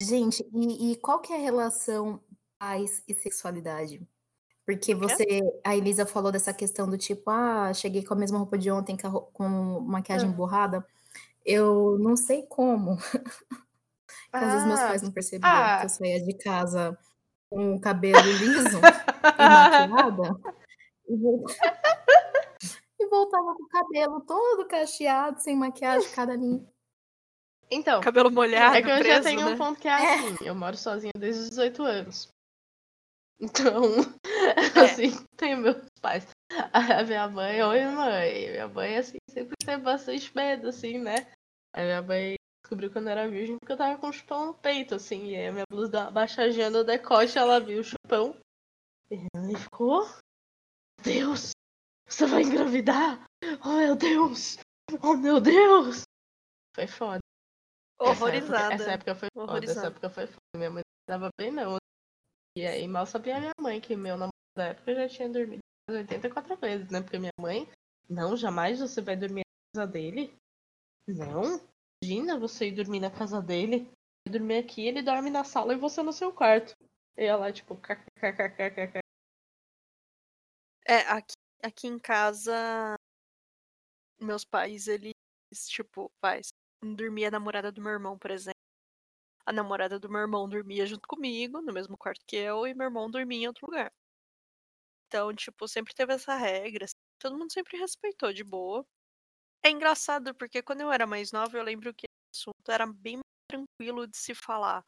[0.00, 2.22] Gente, e, e qual que é a relação
[2.60, 4.06] paz e sexualidade?
[4.64, 8.56] Porque você, a Elisa falou dessa questão do tipo, ah, cheguei com a mesma roupa
[8.56, 10.32] de ontem com, com maquiagem ah.
[10.32, 10.86] borrada.
[11.44, 12.96] Eu não sei como.
[14.36, 14.52] Às ah.
[14.52, 15.78] vezes meus pais não percebiam ah.
[15.78, 16.98] que eu saía de casa
[17.50, 20.36] com o cabelo liso e maquiada.
[21.08, 21.56] E voltava,
[23.00, 26.66] e voltava com o cabelo todo cacheado, sem maquiagem, cada linha.
[27.70, 28.76] Então, cabelo molhado.
[28.76, 29.52] É que eu preso, já tenho né?
[29.52, 32.28] um ponto que é, é assim: eu moro sozinha desde os 18 anos.
[33.40, 33.82] Então,
[34.24, 34.80] é.
[34.84, 36.26] assim, tenho meus pais.
[36.72, 38.50] A minha mãe, oi mãe.
[38.50, 41.26] Minha mãe, assim, sempre teve bastante medo, assim, né?
[41.74, 42.35] A minha mãe
[42.66, 45.28] descobriu quando eu era virgem porque eu tava com um chupão no peito, assim.
[45.28, 48.36] E aí a minha blusa baixadinha no decote, ela viu o chupão.
[49.08, 50.04] E ela ficou.
[51.02, 51.52] Deus!
[52.08, 53.24] Você vai engravidar?
[53.64, 54.58] Oh meu Deus!
[55.00, 56.02] Oh meu Deus!
[56.74, 57.20] Foi foda.
[58.00, 58.74] Horrorizada.
[58.74, 59.64] Essa época, essa época foi foda.
[59.64, 60.40] Essa época foi foda.
[60.56, 61.76] Minha mãe não dava bem, não.
[62.56, 66.56] E aí mal sabia minha mãe que meu namorado da época já tinha dormido 84
[66.56, 67.00] vezes, né?
[67.00, 67.68] Porque minha mãe,
[68.08, 69.42] não, jamais você vai dormir
[69.74, 70.34] na casa dele.
[71.06, 71.60] Não.
[72.02, 73.90] Imagina você ir dormir na casa dele.
[74.28, 76.74] Dormir aqui, ele dorme na sala e você no seu quarto.
[77.16, 79.00] E ela, tipo, kkkkkk.
[80.86, 82.96] É, aqui, aqui em casa,
[84.20, 85.14] meus pais, eles,
[85.68, 86.48] tipo, pais,
[86.82, 88.56] dormia a namorada do meu irmão, por exemplo.
[89.46, 92.86] A namorada do meu irmão dormia junto comigo, no mesmo quarto que eu, e meu
[92.86, 93.92] irmão dormia em outro lugar.
[95.08, 96.84] Então, tipo, sempre teve essa regra.
[96.84, 98.86] Assim, todo mundo sempre respeitou de boa.
[99.66, 103.18] É engraçado porque quando eu era mais nova, eu lembro que o assunto era bem
[103.50, 104.84] tranquilo de se falar.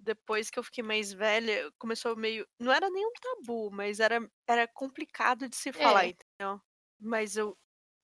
[0.00, 2.44] Depois que eu fiquei mais velha, começou meio.
[2.60, 6.08] Não era nem um tabu, mas era, era complicado de se falar, é.
[6.08, 6.60] entendeu?
[7.00, 7.56] Mas eu,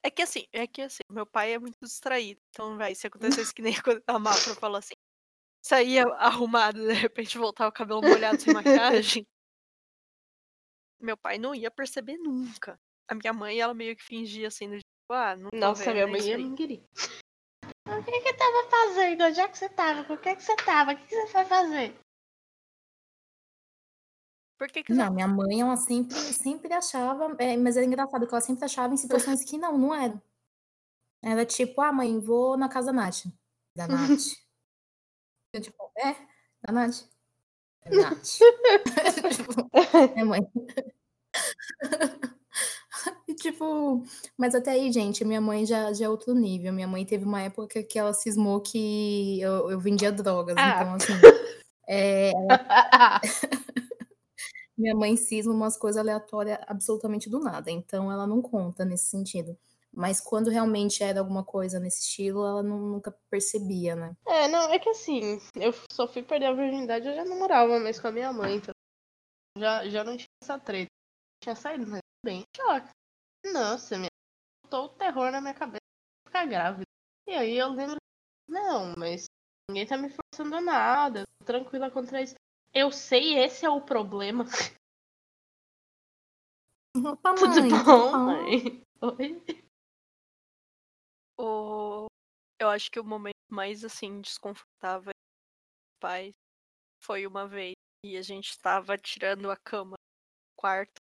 [0.05, 2.41] é que assim, é que assim, meu pai é muito distraído.
[2.51, 4.95] Então, vai, se acontecesse que nem quando a Mafra falou assim,
[5.61, 9.27] saía arrumado de repente voltar o cabelo molhado sem maquiagem,
[11.01, 12.79] meu pai não ia perceber nunca.
[13.09, 16.39] A minha mãe, ela meio que fingia assim, do ah, não Nossa, minha mãe ia
[16.39, 16.83] me engolir.
[17.87, 19.25] O que que tava fazendo?
[19.25, 20.05] Onde é que você tava?
[20.05, 20.93] Com o que que você tava?
[20.93, 21.95] O que que você foi fazer?
[24.59, 28.33] Por que que Não, minha mãe, ela sempre, sempre achava, é, mas era engraçado que
[28.33, 30.23] ela sempre achava em situações que não, não era.
[31.23, 33.25] Era tipo, ah, mãe, vou na casa da Nath.
[33.77, 34.09] Da Nath.
[35.53, 36.13] Eu, tipo, é,
[36.63, 37.05] da Nath.
[37.85, 38.25] Da Nath.
[39.37, 39.71] tipo,
[40.19, 40.41] é, mãe.
[43.35, 44.05] E, tipo,
[44.39, 46.73] mas até aí, gente, minha mãe já, já é outro nível.
[46.73, 50.55] Minha mãe teve uma época que ela cismou que eu, eu vendia drogas.
[50.57, 50.75] Ah.
[50.77, 51.13] Então, assim,
[51.89, 53.21] é, ela-
[54.79, 57.71] minha mãe cisma umas coisas aleatórias absolutamente do nada.
[57.71, 59.57] Então, ela não conta nesse sentido.
[59.93, 64.17] Mas quando realmente era alguma coisa nesse estilo, ela não- nunca percebia, né?
[64.27, 67.99] É, não, é que assim, eu só fui perder a virgindade, eu já namorava mais
[68.01, 68.73] com a minha mãe, então
[69.59, 70.89] já, já não tinha essa treta.
[71.43, 72.89] Tinha saído, mas bem choque.
[73.53, 74.09] Nossa, minha
[74.65, 75.81] botou o terror na minha cabeça
[76.27, 76.85] ficar grávida.
[77.29, 77.97] E aí eu lembro,
[78.49, 79.27] não, mas
[79.69, 82.35] ninguém tá me forçando a nada, eu tô tranquila contra isso.
[82.73, 84.45] Eu sei, esse é o problema.
[86.97, 88.19] Opa, Tudo mãe, bom, bom?
[88.19, 88.83] mãe?
[89.01, 89.43] Oi?
[91.39, 92.07] O...
[92.61, 96.33] Eu acho que o momento mais assim desconfortável dos pais
[97.01, 101.01] foi uma vez que a gente tava tirando a cama do quarto.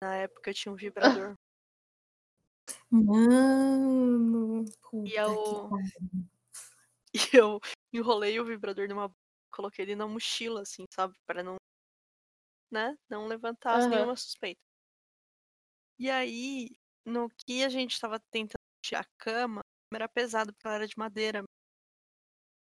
[0.00, 0.06] Ah.
[0.06, 0.76] Na época eu tinha um
[1.28, 1.34] vibrador.
[2.90, 4.64] Mano,
[5.04, 5.68] E eu-.
[7.12, 7.60] E eu
[7.92, 9.12] enrolei o vibrador numa.
[9.52, 11.12] Coloquei ele na mochila, assim, sabe?
[11.26, 11.56] Pra não.
[12.70, 12.96] Né?
[13.08, 13.96] Não levantasse Aham.
[13.96, 14.60] nenhuma suspeita.
[15.98, 16.70] E aí,
[17.04, 19.60] no que a gente tava tentando tirar a cama,
[19.92, 21.42] era pesado porque ela era de madeira.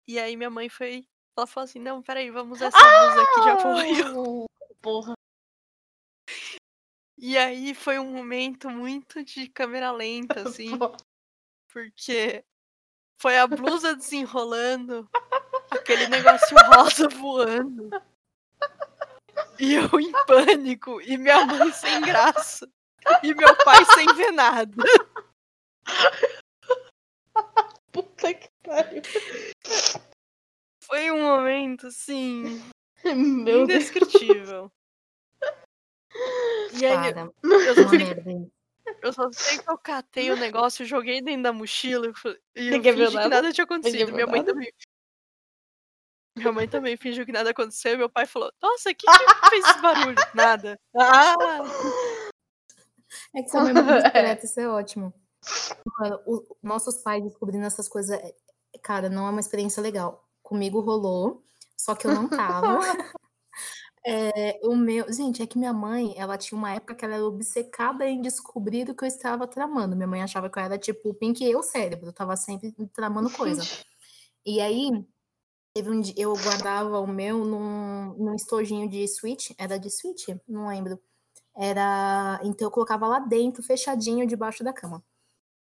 [0.07, 1.09] E aí minha mãe foi.
[1.37, 4.45] Ela falou assim, não, peraí, vamos usar essa blusa aqui de apoio.
[4.45, 5.16] Ah, Porra.
[7.19, 10.79] E aí foi um momento muito de câmera lenta, assim,
[11.73, 12.45] porque
[13.19, 15.09] foi a blusa desenrolando,
[15.71, 17.91] aquele negócio rosa voando.
[19.59, 22.69] E eu em pânico, e minha mãe sem graça.
[23.23, 24.75] E meu pai sem ver nada.
[27.93, 29.03] Puta que pariu.
[30.83, 32.63] Foi um momento, assim,
[33.05, 33.85] Meu Deus.
[33.85, 34.71] indescritível.
[36.73, 38.31] E aí, Para, eu só, sei, merda.
[38.31, 38.53] hein?
[39.03, 42.11] eu só sei que eu catei o negócio, joguei dentro da mochila e
[42.69, 43.53] eu fingi que nada?
[43.53, 44.13] tinha acontecido.
[44.13, 44.53] Minha mãe nada?
[44.53, 44.73] também.
[46.37, 49.81] Minha mãe também fingiu que nada aconteceu meu pai falou: Nossa, que que fez esse
[49.81, 50.17] barulho?
[50.35, 50.79] Nada.
[50.95, 51.17] Ah!
[53.35, 55.15] É que sua mãe é muito discreta, isso é ótimo.
[55.99, 58.35] Mano, o- nossos pais descobrindo essas coisas, é-
[58.83, 60.29] cara, não é uma experiência legal.
[60.43, 61.43] Comigo rolou,
[61.77, 62.79] só que eu não tava.
[64.09, 67.25] É, o meu, gente, é que minha mãe, ela tinha uma época que ela era
[67.27, 69.97] obcecada em descobrir o que eu estava tramando.
[69.97, 72.73] Minha mãe achava que eu era tipo o Pink e eu cérebro, eu tava sempre
[72.93, 73.63] tramando coisa.
[74.47, 74.91] E aí,
[75.75, 80.29] teve um dia, eu guardava o meu num, num estojinho de switch, era de switch?
[80.49, 81.01] Não lembro.
[81.57, 85.05] Era, então eu colocava lá dentro, fechadinho, debaixo da cama.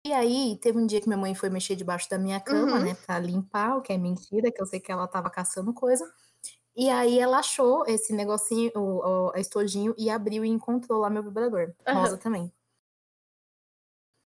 [0.05, 2.79] E aí, teve um dia que minha mãe foi mexer debaixo da minha cama, Uhum.
[2.79, 6.05] né, pra limpar, o que é mentira, que eu sei que ela tava caçando coisa.
[6.75, 11.23] E aí ela achou esse negocinho, o, o estojinho, e abriu e encontrou lá meu
[11.23, 11.73] vibrador.
[11.87, 12.01] Aham.
[12.01, 12.51] Rosa também.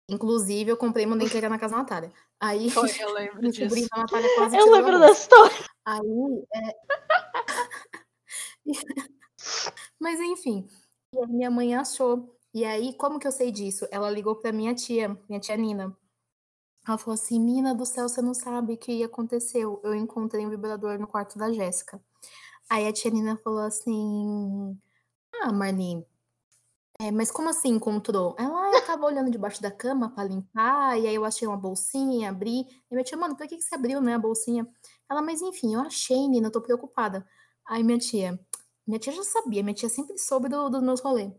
[0.09, 2.13] Inclusive, eu comprei e mandei entregar na casa da Natália.
[2.41, 3.75] Aí, Foi, eu lembro disso.
[4.53, 5.57] Eu a lembro da história.
[5.85, 6.75] Aí, é...
[9.99, 10.69] Mas enfim,
[11.15, 12.37] e minha mãe achou.
[12.53, 13.87] E aí, como que eu sei disso?
[13.91, 15.97] Ela ligou pra minha tia, minha tia Nina.
[16.87, 19.81] Ela falou assim: Nina do céu, você não sabe o que aconteceu.
[19.85, 22.03] Eu encontrei um vibrador no quarto da Jéssica.
[22.71, 24.79] Aí a tia Nina falou assim:
[25.43, 26.07] Ah, Marlene,
[27.01, 28.35] é, mas como assim encontrou?
[28.39, 31.57] Ela, ah, eu tava olhando debaixo da cama pra limpar, e aí eu achei uma
[31.57, 32.61] bolsinha, abri.
[32.91, 34.67] E minha tia, mano, por que, que você abriu, né, a bolsinha?
[35.11, 37.27] Ela, mas enfim, eu achei, Nina, tô preocupada.
[37.67, 38.39] Aí minha tia,
[38.87, 41.33] minha tia já sabia, minha tia sempre soube do- dos meus rolês.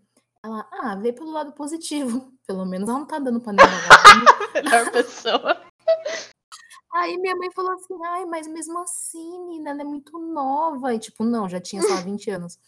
[0.44, 2.32] Ela, ah, vê pelo lado positivo.
[2.46, 4.26] Pelo menos ela não tá dando vagabundo.
[4.54, 5.63] Melhor pessoa.
[6.94, 10.94] Aí minha mãe falou assim, ai, mas mesmo assim, Nina, ela é muito nova.
[10.94, 12.60] E tipo, não, já tinha, lá, 20 anos.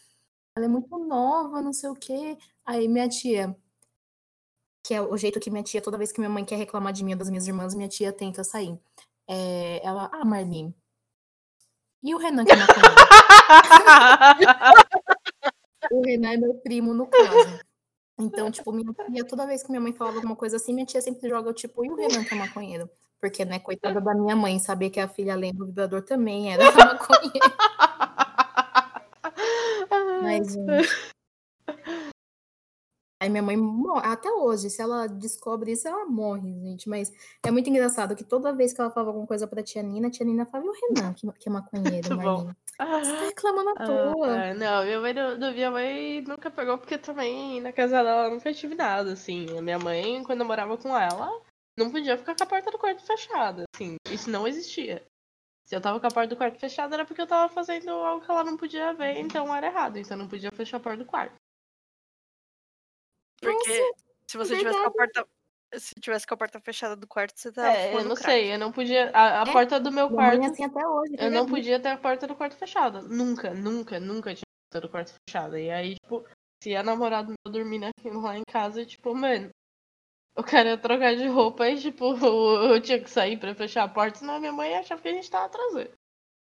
[0.55, 2.37] Ela é muito nova, não sei o quê.
[2.65, 3.55] Aí minha tia,
[4.83, 7.03] que é o jeito que minha tia, toda vez que minha mãe quer reclamar de
[7.03, 8.79] mim ou das minhas irmãs, minha tia tenta sair.
[9.27, 10.75] É, ela, ah, Marlene,
[12.05, 12.95] e o Renan que é maconheiro?
[15.91, 17.59] O Renan é meu primo, no caso.
[18.17, 21.01] Então, tipo, minha tia, toda vez que minha mãe falava alguma coisa assim, minha tia
[21.01, 22.89] sempre joga, tipo, e o Renan que é maconheiro?
[23.25, 26.63] Porque, né, coitada da minha mãe, saber que a filha, além do vibrador, também era
[26.77, 27.57] maconheira.
[30.21, 31.11] Mas, gente...
[33.19, 36.87] Aí minha mãe morre, até hoje, se ela descobre isso, ela morre, gente.
[36.87, 37.11] Mas
[37.43, 40.11] é muito engraçado que toda vez que ela falava alguma coisa pra tia Nina, a
[40.11, 42.53] tia Nina falava, e o Renan, que, que é maconheiro, bom.
[42.77, 43.05] Marlene?
[43.05, 44.27] Você tá reclamando à toa.
[44.27, 48.53] Ah, não, minha mãe, não, minha mãe nunca pegou, porque também na casa dela nunca
[48.53, 49.57] tive nada, assim.
[49.57, 51.31] A minha mãe, quando eu morava com ela,
[51.77, 53.95] não podia ficar com a porta do quarto fechada, assim.
[54.09, 55.05] Isso não existia.
[55.65, 58.23] Se eu tava com a porta do quarto fechada, era porque eu tava fazendo algo
[58.23, 59.97] que ela não podia ver, então era errado.
[59.97, 61.35] Então eu não podia fechar a porta do quarto.
[63.41, 63.91] Porque
[64.27, 65.27] se você tivesse com a porta.
[65.73, 68.31] Se tivesse com a porta fechada do quarto, você tava É, eu não crack.
[68.31, 69.09] sei, eu não podia.
[69.11, 70.53] A, a É, porta do meu Minha mãe é quarto.
[70.53, 71.15] assim até hoje.
[71.19, 73.01] Eu não podia ter a porta do quarto fechada.
[73.01, 75.59] Nunca, nunca, nunca tinha a porta do quarto fechada.
[75.59, 76.25] E aí, tipo,
[76.63, 79.49] se a namorada meu dormindo aqui lá em casa, tipo, mano,
[80.37, 83.89] o cara ia trocar de roupa e, tipo, eu tinha que sair pra fechar a
[83.89, 85.91] porta, senão minha mãe achava que a gente tava atrasando.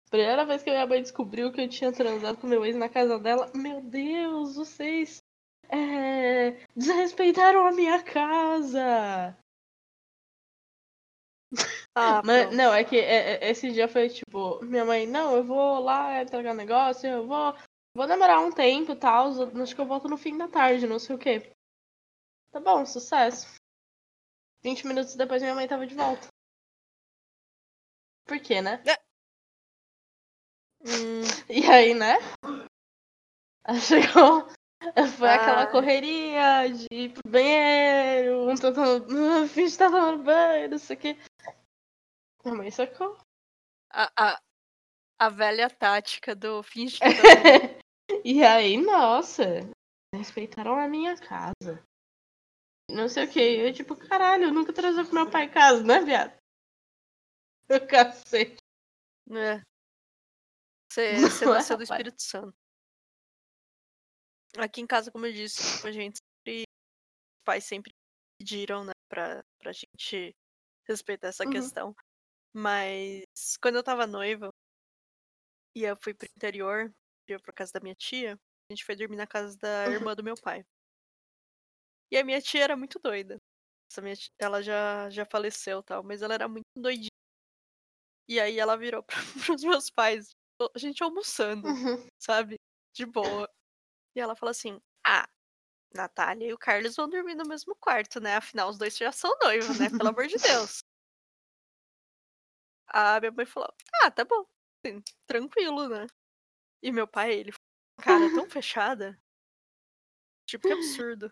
[0.09, 3.19] Primeira vez que minha mãe descobriu que eu tinha transado com meu ex na casa
[3.19, 5.21] dela, meu Deus, vocês
[5.69, 9.35] é, desrespeitaram a minha casa.
[11.97, 15.45] Ah, Mas, não, é que é- é- esse dia foi tipo, minha mãe, não, eu
[15.45, 17.53] vou lá entregar um negócio, eu vou,
[17.95, 19.29] vou demorar um tempo e tal,
[19.61, 21.51] acho que eu volto no fim da tarde, não sei o quê.
[22.51, 23.55] Tá bom, sucesso.
[24.65, 26.27] 20 minutos depois minha mãe tava de volta.
[28.25, 28.81] Por quê, né?
[30.81, 32.15] Hum, E aí, né?
[33.63, 34.47] Aí Chegou.
[35.17, 35.71] Foi aquela Ah.
[35.71, 39.05] correria de ir pro banheiro, um tentando.
[39.05, 41.17] "Ah, Finge estar tomando banho, não sei o quê.
[42.43, 43.17] Minha mãe sacou.
[43.91, 44.41] a, a,
[45.19, 47.05] a velha tática do finge que tá
[48.25, 49.43] e aí, nossa,
[50.13, 51.81] respeitaram a minha casa.
[52.89, 53.39] Não sei o que.
[53.39, 56.33] Eu, tipo, caralho, eu nunca transou com meu pai em casa, né, viado?
[57.67, 58.57] Eu cacete.
[59.31, 59.61] É.
[60.91, 61.81] Você, é, nasceu do rapaz?
[61.83, 62.55] Espírito Santo.
[64.57, 66.63] Aqui em casa, como eu disse, tipo, a gente sempre.
[66.63, 67.93] Os pais sempre
[68.39, 70.35] pediram, né, pra, pra gente
[70.87, 71.51] respeitar essa Uhum.
[71.51, 71.95] questão.
[72.53, 73.23] Mas
[73.61, 74.49] quando eu tava noiva
[75.75, 76.93] e eu fui pro interior,
[77.27, 79.93] eu pra casa da minha tia, a gente foi dormir na casa da Uhum.
[79.93, 80.65] irmã do meu pai.
[82.11, 83.37] E a minha tia era muito doida.
[83.91, 87.09] Essa minha tia- ela já, já faleceu e tal, mas ela era muito doidinha.
[88.27, 90.29] E aí ela virou pra, pros meus pais,
[90.75, 92.07] a gente almoçando, Uhum.
[92.19, 92.55] sabe?
[92.93, 93.49] De boa.
[94.15, 95.27] E ela falou assim: Ah,
[95.95, 98.35] Natália e o Carlos vão dormir no mesmo quarto, né?
[98.37, 99.89] Afinal, os dois já são noivos, né?
[99.91, 100.79] Pelo amor de Deus.
[102.87, 103.69] A minha mãe falou:
[104.03, 104.43] Ah, tá bom.
[104.83, 106.07] Assim, tranquilo, né?
[106.83, 107.61] E meu pai, ele falou,
[108.01, 109.19] cara, tão fechada.
[110.45, 111.31] Tipo, que absurdo.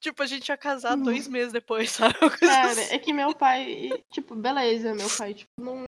[0.00, 2.14] Tipo, a gente ia casar dois meses depois, sabe?
[2.40, 2.94] Cara, assim.
[2.94, 5.84] é que meu pai, tipo, beleza, meu pai, tipo, não,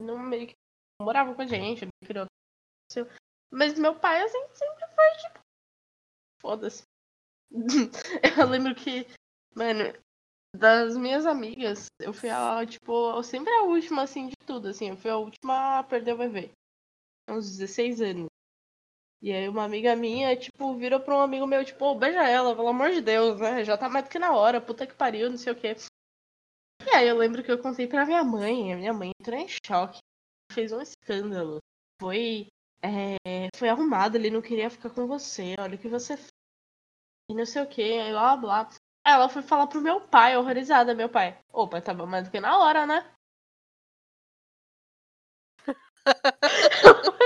[0.00, 0.54] não meio que
[1.00, 2.26] morava com a gente, não criou.
[3.52, 5.40] Mas meu pai, assim, sempre foi, tipo,
[6.40, 6.82] foda-se.
[8.38, 9.06] Eu lembro que,
[9.54, 9.92] mano,
[10.54, 14.96] das minhas amigas, eu fui a, tipo, sempre a última, assim, de tudo, assim, eu
[14.96, 16.50] fui a última a perder o bebê.
[17.28, 18.29] Uns 16 anos.
[19.22, 22.54] E aí uma amiga minha, tipo, virou pra um amigo meu, tipo, "Ô, beija ela,
[22.54, 23.64] pelo amor de Deus, né?
[23.64, 25.74] Já tá mais do que na hora, puta que pariu, não sei o quê.
[26.86, 29.46] E aí eu lembro que eu contei pra minha mãe, a minha mãe entrou em
[29.48, 29.98] choque,
[30.52, 31.58] fez um escândalo.
[32.00, 32.48] Foi,
[32.82, 36.30] é, foi arrumado, ele não queria ficar com você, olha o que você fez.
[37.30, 38.68] E não sei o que, aí blá blá.
[39.06, 41.38] Ela foi falar pro meu pai, horrorizada, meu pai.
[41.52, 43.10] Opa, tava mais do que na hora, né?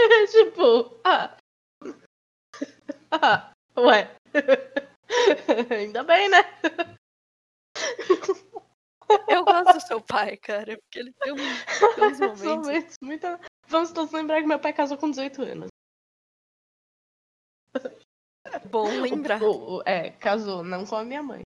[0.30, 1.36] tipo, ah.
[3.22, 4.10] Ah, ué.
[5.70, 6.38] Ainda bem, né?
[9.28, 11.36] Eu gosto do seu pai, cara, porque ele tem, um,
[11.94, 12.96] tem uns momentos.
[13.68, 15.68] Vamos todos lembrar que meu pai casou com 18 anos.
[18.70, 19.42] Bom lembrar.
[19.42, 21.42] O- o- é, casou, não com a minha mãe.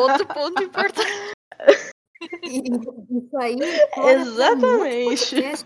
[0.00, 1.34] Outro ponto importante.
[2.42, 3.56] Isso aí.
[4.12, 5.04] Exatamente.
[5.04, 5.64] podcast.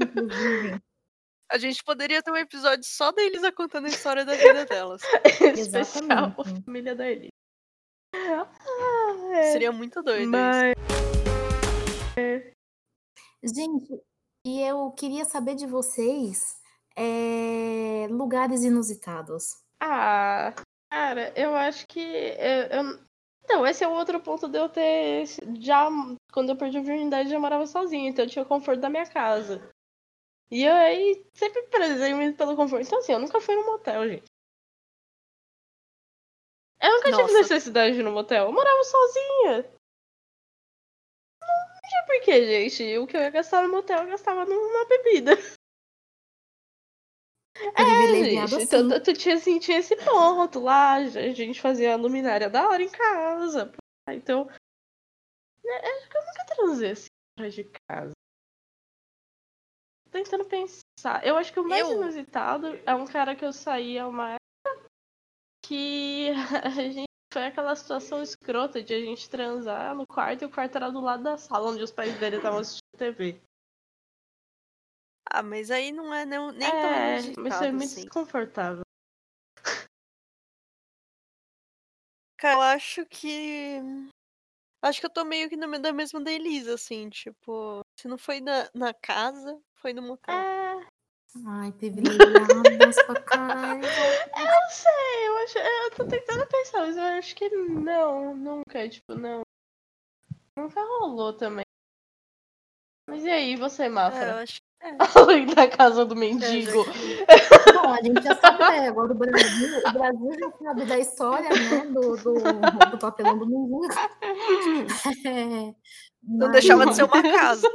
[1.51, 5.03] A gente poderia ter um episódio só da Elisa contando a história da vida delas.
[5.59, 6.63] Especial Exatamente.
[6.65, 7.29] família da Eli.
[8.15, 8.47] Ah,
[9.33, 9.53] é.
[9.53, 10.31] Seria muito doido isso.
[10.31, 10.75] Mas...
[13.43, 14.01] Gente,
[14.47, 16.61] e eu queria saber de vocês
[16.97, 19.61] é, lugares inusitados.
[19.83, 20.55] Ah,
[20.93, 22.01] cara, eu acho que.
[22.01, 23.01] Eu, eu-
[23.45, 25.25] Então, esse é o outro ponto de eu ter.
[25.59, 25.89] Já.
[26.33, 28.91] Quando eu perdi a virgindade, eu já morava sozinha, então eu tinha o conforto da
[28.91, 29.69] minha casa.
[30.51, 32.85] E eu aí sempre prezei muito pelo conforto.
[32.85, 34.25] Então, assim, eu nunca fui num motel, gente.
[36.83, 37.35] Eu nunca tive Nossa.
[37.35, 38.47] necessidade de ir no motel.
[38.47, 39.71] Eu morava sozinha.
[41.41, 42.99] Não tinha porquê, gente.
[42.99, 45.37] O que eu ia gastar no motel, eu gastava numa bebida.
[47.75, 48.87] Privilegiado Gente, assim.
[48.87, 52.83] então, tu tinha, assim, tinha esse ponto lá, a gente fazia a luminária da hora
[52.83, 53.71] em casa.
[54.09, 54.47] Então,
[55.63, 57.09] né, acho que eu nunca transei assim
[57.51, 58.13] de casa.
[60.11, 61.25] Tentando pensar.
[61.25, 62.03] Eu acho que o mais Eu?
[62.03, 64.41] inusitado é um cara que eu saí a uma época
[65.65, 66.31] que
[66.65, 70.77] a gente foi aquela situação escrota de a gente transar no quarto e o quarto
[70.77, 73.41] era do lado da sala onde os pais dele estavam assistindo TV.
[75.33, 78.01] Ah, mas aí não é nem, nem tão é, mas inusitado foi muito assim.
[78.01, 78.83] desconfortável.
[82.37, 83.81] Cara, eu acho que.
[84.83, 87.81] Acho que eu tô meio que da mesma da Elisa, assim, tipo.
[87.97, 90.35] Se não foi na, na casa, foi no motel.
[90.35, 90.87] É,
[91.47, 93.81] Ai, privilegiadas pra caralho.
[94.37, 95.59] Eu não sei, eu acho.
[95.59, 99.43] Eu tô tentando pensar, mas eu acho que não, nunca, tipo, não.
[100.57, 101.65] Nunca rolou também.
[103.09, 104.43] Mas e aí, você, É, eu Mafra?
[104.43, 104.61] acho
[105.15, 106.85] Além da casa do mendigo.
[107.29, 108.89] É, Bom, a gente já sabe, né?
[108.89, 111.87] Agora o Brasil, o Brasil já sabe da história, né?
[111.87, 113.89] Do, do, do papelão do mendigo.
[115.27, 115.75] É,
[116.23, 117.69] Não mas deixava de ser uma casa.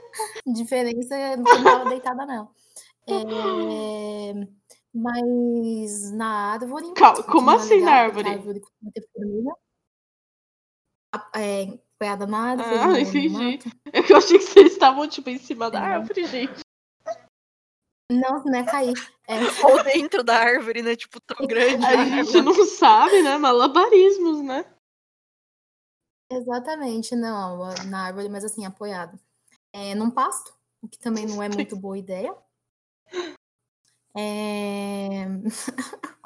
[0.46, 2.50] diferença é não estava deitada, não.
[3.08, 4.32] É,
[4.94, 6.92] mas na árvore.
[6.94, 8.28] Calma, como assim na árvore?
[8.28, 8.62] A árvore
[11.34, 12.68] É, apoiada na árvore.
[12.68, 13.58] Ah, entendi.
[13.92, 15.86] É que eu achei que vocês estavam, tipo, em cima da Não.
[15.86, 16.60] árvore, gente.
[18.10, 18.94] Não, não é cair.
[19.28, 20.96] É, Ou dentro da árvore, né?
[20.96, 21.86] Tipo, tão grande.
[21.86, 23.38] A gente não sabe, né?
[23.38, 24.66] Malabarismos, né?
[26.30, 29.18] Exatamente, não, na árvore, mas assim, apoiado.
[29.72, 30.52] É, num pasto,
[30.82, 32.34] o que também não é muito boa ideia.
[34.16, 35.24] É...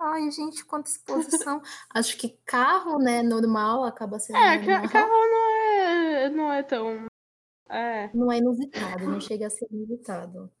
[0.00, 1.62] Ai, gente, quanta exposição.
[1.94, 4.90] Acho que carro, né, normal, acaba sendo É, normal.
[4.90, 7.06] carro não é, não é tão.
[7.70, 8.10] É.
[8.14, 10.52] Não é inusitado, não chega a ser inusitado.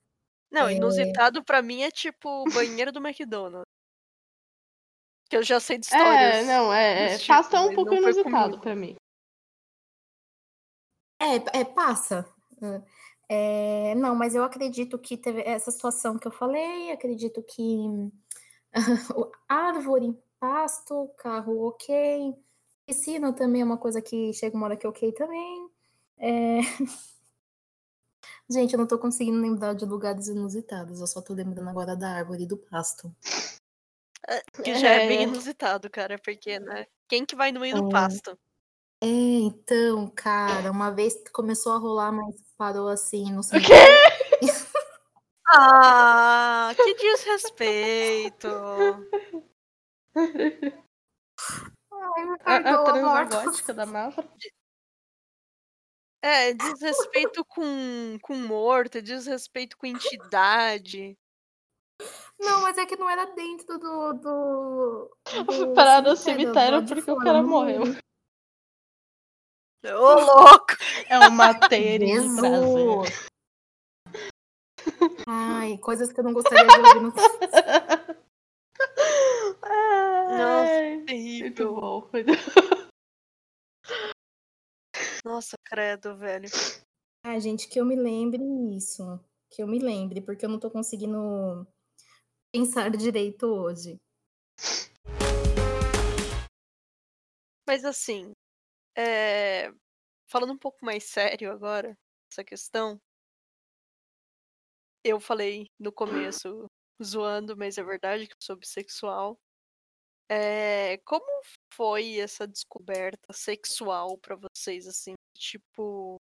[0.50, 0.74] Não, É.
[0.74, 3.66] inusitado pra mim é tipo o banheiro do McDonald's.
[5.28, 6.46] Que eu já sei de É, histórias.
[6.46, 7.14] não, é.
[7.14, 8.62] é tipo, Pasta é um pouco inusitado comigo.
[8.62, 8.96] pra mim.
[11.22, 12.26] É, é, passa.
[13.28, 18.10] É, não, mas eu acredito que teve essa situação que eu falei, acredito que
[19.48, 22.34] árvore, pasto, carro ok,
[22.86, 25.68] piscina também é uma coisa que chega uma hora que é ok também.
[26.18, 26.58] É,
[28.48, 32.10] Gente, eu não tô conseguindo lembrar de lugares inusitados, eu só tô lembrando agora da
[32.10, 33.12] árvore e do pasto.
[34.62, 35.22] Que já é bem É.
[35.24, 36.86] inusitado, cara, porque, né?
[37.08, 37.88] Quem que vai no meio do É.
[37.88, 38.38] pasto?
[39.02, 43.58] É, então, cara, uma vez começou a rolar, mas parou assim, não sei.
[43.58, 43.72] O quê?
[45.54, 48.46] Ah, que desrespeito!
[50.16, 53.28] Ai, me A, a perdoa, morta.
[53.28, 54.26] transagótica da Mafra.
[56.22, 61.18] É, desrespeito com, com morto, desrespeito com entidade.
[62.38, 64.12] Não, mas é que não era dentro do.
[64.12, 67.82] do, Eu fui do parar no cemitério, cemitério porque o cara morreu.
[69.84, 70.76] Ô, louco!
[71.08, 71.58] É uma.
[71.70, 73.28] Jesus!
[75.26, 77.12] Ai, coisas que eu não gostaria de ouvir no.
[79.64, 81.74] Ai, Muito Terrível.
[81.74, 82.08] bom.
[85.24, 86.48] Nossa, credo, velho.
[87.24, 88.42] Ai, gente, que eu me lembre
[88.76, 89.02] isso.
[89.50, 91.66] Que eu me lembre, porque eu não tô conseguindo
[92.52, 93.96] pensar direito hoje.
[97.66, 98.32] Mas assim,
[98.96, 99.72] é,
[100.28, 101.96] falando um pouco mais sério agora,
[102.30, 103.00] essa questão.
[105.04, 106.66] Eu falei no começo,
[107.02, 109.38] zoando, mas é verdade que eu sou bissexual.
[110.28, 111.26] É, como
[111.74, 115.14] foi essa descoberta sexual pra vocês, assim?
[115.36, 116.20] Tipo,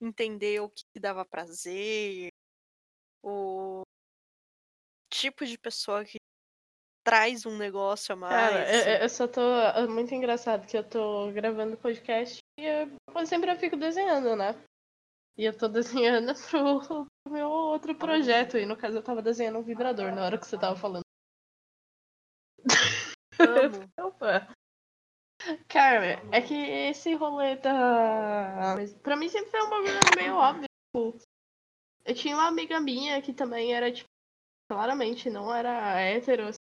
[0.00, 2.30] entender o que dava prazer,
[3.22, 3.82] o
[5.10, 6.18] tipo de pessoa que
[7.04, 8.32] traz um negócio a mais.
[8.32, 9.40] Cara, eu, eu só tô.
[9.40, 14.54] É muito engraçado que eu tô gravando podcast e eu, eu sempre fico desenhando, né?
[15.36, 18.56] E eu tô desenhando pro, pro meu outro projeto.
[18.56, 21.02] E no caso eu tava desenhando um vibrador na hora que você tava falando.
[23.98, 24.48] Opa.
[25.68, 28.76] Cara, é que esse rolê da.
[29.02, 30.68] Pra mim sempre foi um bagulho meio óbvio.
[32.04, 34.08] Eu tinha uma amiga minha que também era, tipo,
[34.70, 36.48] claramente não era hétero.
[36.48, 36.58] assim,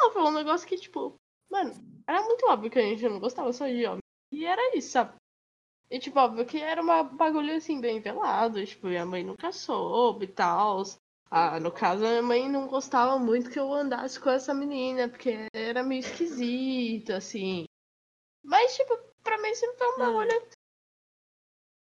[0.00, 1.14] e lá, foi um negócio que, tipo,
[1.50, 1.72] mano,
[2.06, 4.00] era muito óbvio que a gente não gostava só de homem.
[4.32, 5.14] E era isso, sabe?
[5.90, 8.64] E, tipo, óbvio que era uma bagulho assim, bem velado.
[8.64, 10.82] Tipo, minha mãe nunca soube e tal.
[11.30, 15.08] Ah, no caso, a minha mãe não gostava muito que eu andasse com essa menina,
[15.08, 17.64] porque era meio esquisito, assim.
[18.44, 19.98] Mas, tipo, pra mim sempre foi um Hum.
[19.98, 20.48] bagulho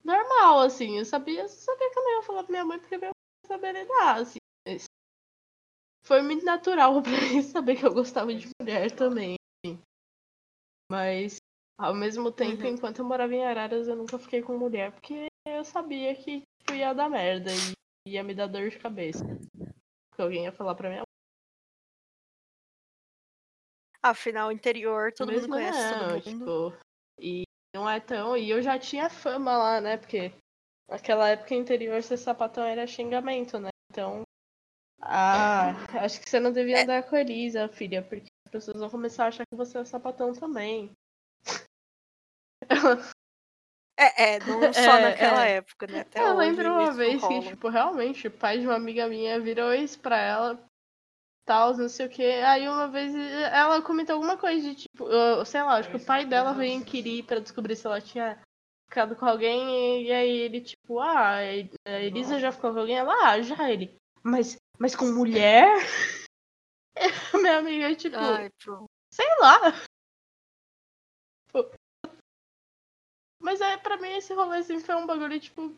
[0.05, 0.99] normal, assim.
[0.99, 3.73] Eu sabia, sabia que eu não ia falar pra minha mãe porque minha mãe sabia
[3.73, 4.39] lidar, assim.
[6.07, 9.35] Foi muito natural pra mim saber que eu gostava de mulher também.
[10.91, 11.39] Mas,
[11.77, 12.75] ao mesmo tempo, Uhum.
[12.75, 16.75] enquanto eu morava em Araras, eu nunca fiquei com mulher, porque eu sabia que tipo,
[16.75, 17.51] ia dar merda
[18.07, 19.25] e ia me dar dor de cabeça.
[20.09, 21.03] Porque alguém ia falar pra minha
[24.03, 26.71] Afinal, interior, todo mundo Mesmo conhece não, todo mundo.
[26.71, 26.87] Tipo,
[27.19, 27.43] e
[27.75, 28.37] não é tão.
[28.37, 29.97] E eu já tinha fama lá, né?
[29.97, 30.31] Porque
[30.89, 33.71] naquela época interior ser sapatão era xingamento, né?
[33.91, 34.26] Então.
[35.01, 38.91] Ah, acho que você não devia andar com a Elisa, filha, porque as pessoas vão
[38.91, 40.91] começar a achar que você é sapatão também.
[43.99, 45.53] É, é, não só É, naquela é.
[45.57, 46.01] época, né?
[46.01, 49.41] Até eu hoje lembro uma vez que, tipo, realmente, o pai de uma amiga minha
[49.41, 50.63] virou isso pra ela,
[51.47, 52.23] tal, não sei o que.
[52.23, 55.07] Aí uma vez ela comentou alguma coisa de tipo,
[55.47, 58.39] sei lá, acho que o pai dela veio inquirir pra descobrir se ela tinha
[58.89, 61.45] ficado com alguém e aí ele, tipo, ah, a
[62.03, 62.99] Elisa já ficou com alguém?
[62.99, 63.97] Ela, ah, já ele.
[64.23, 65.79] Mas, mas com mulher?
[67.35, 68.87] Minha amiga, tipo, Ai, pronto.
[69.13, 69.61] sei lá.
[73.41, 75.75] Mas é, pra mim esse rolê sempre foi um bagulho, tipo.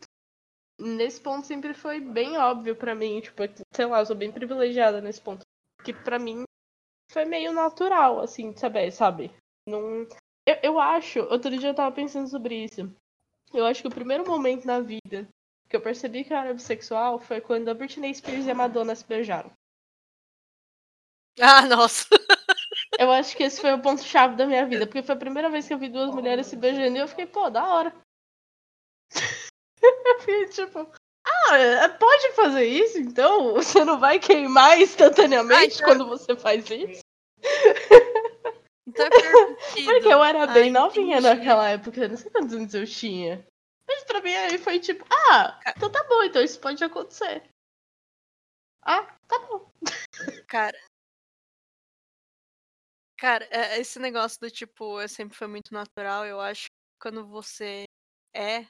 [0.79, 3.19] Nesse ponto sempre foi bem óbvio pra mim.
[3.21, 3.43] Tipo,
[3.75, 5.41] sei lá, eu sou bem privilegiada nesse ponto.
[5.83, 6.43] Que pra mim
[7.11, 9.31] foi meio natural, assim, de saber, sabe?
[9.67, 10.07] Não.
[10.47, 12.81] Eu, eu acho, outro dia eu tava pensando sobre isso.
[13.53, 15.27] Eu acho que o primeiro momento na vida
[15.69, 18.95] que eu percebi que eu era bissexual foi quando a Britney Spears e a Madonna
[18.95, 19.51] se beijaram.
[21.39, 22.05] Ah, nossa.
[22.97, 25.67] Eu acho que esse foi o ponto-chave da minha vida, porque foi a primeira vez
[25.67, 27.93] que eu vi duas mulheres se beijando e eu fiquei, pô, da hora.
[29.81, 30.91] Eu fiquei tipo,
[31.25, 33.53] ah, pode fazer isso então?
[33.53, 37.01] Você não vai queimar instantaneamente Ai, quando você faz isso?
[38.85, 39.85] Então é permitido.
[39.85, 41.35] Porque eu era bem Ai, novinha entendi.
[41.35, 43.45] naquela época, não sei quantos anos eu tinha.
[44.09, 47.47] Pra mim aí foi tipo, ah, então tá bom, então isso pode acontecer.
[48.81, 49.71] Ah, tá bom.
[50.47, 50.75] Cara.
[53.19, 57.83] Cara, é- esse negócio do tipo, sempre foi muito natural, eu acho que quando você
[58.35, 58.65] é,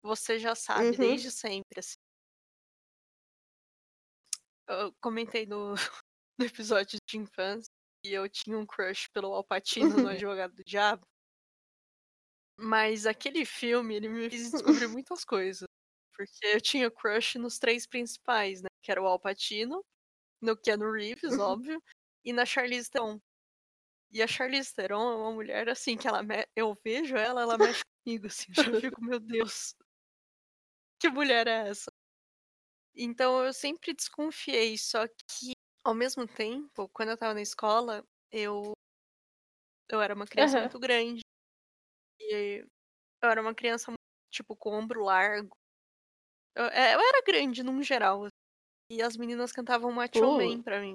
[0.00, 0.96] você já sabe Uhum.
[0.96, 1.96] desde sempre, assim.
[4.68, 5.74] Eu comentei no,
[6.38, 7.68] no episódio de infância
[8.04, 11.04] e eu tinha um crush pelo Alpatino no Advogado do Diabo.
[12.56, 15.66] Mas aquele filme, ele me fez descobrir muitas coisas.
[16.16, 18.68] Porque eu tinha crush nos três principais, né?
[18.82, 19.84] Que era o Alpatino,
[20.42, 21.82] no Keanu Reeves, óbvio,
[22.24, 23.20] e na Charlize Theron.
[24.12, 26.46] E a Charlize Theron é uma mulher, assim, que ela me...
[26.56, 29.74] eu vejo ela, ela mexe comigo, assim, eu fico, meu Deus,
[30.98, 31.92] que mulher é essa?
[32.96, 35.52] Então eu sempre desconfiei, só que
[35.84, 38.72] ao mesmo tempo, quando eu tava na escola, eu
[39.88, 40.60] eu era uma criança Aham.
[40.60, 41.23] muito grande.
[42.20, 42.64] E
[43.22, 43.92] eu era uma criança,
[44.30, 45.56] tipo, com ombro largo.
[46.54, 48.28] Eu, é, eu era grande num geral.
[48.90, 50.36] E as meninas cantavam Macho Uh.
[50.36, 50.94] Man pra mim.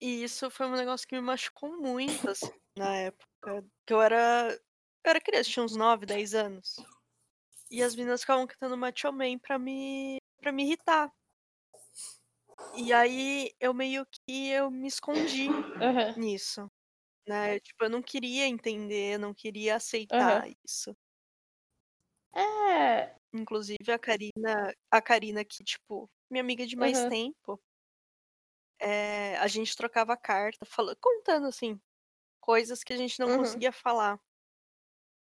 [0.00, 3.64] E isso foi um negócio que me machucou muito, assim, na época.
[3.86, 4.52] Que eu era.
[5.04, 6.76] Eu era criança, tinha uns 9, 10 anos.
[7.70, 10.18] E as meninas ficavam cantando Macho Man pra me.
[10.40, 11.12] pra me irritar.
[12.74, 15.48] E aí eu meio que eu me escondi
[15.80, 16.14] Aham.
[16.16, 16.70] nisso.
[17.30, 17.60] Né?
[17.60, 20.96] Tipo, eu não queria entender, não queria aceitar isso.
[22.34, 23.16] É.
[23.32, 27.06] Inclusive a Karina, a Karina que, tipo, minha amiga de mais Aham.
[27.06, 27.60] tempo,
[28.78, 31.80] é, a gente trocava carta, fala, contando assim,
[32.40, 33.30] coisas que a gente não Uhum.
[33.30, 34.20] conseguia falar.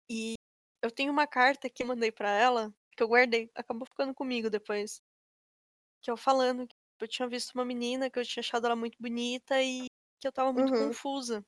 [0.09, 0.35] E
[0.81, 4.49] eu tenho uma carta que eu mandei pra ela, que eu guardei, acabou ficando comigo
[4.49, 5.01] depois.
[6.03, 8.97] Que eu falando que eu tinha visto uma menina, que eu tinha achado ela muito
[9.01, 9.87] bonita e
[10.19, 10.75] que eu tava muito Uhum.
[10.75, 11.43] confusa.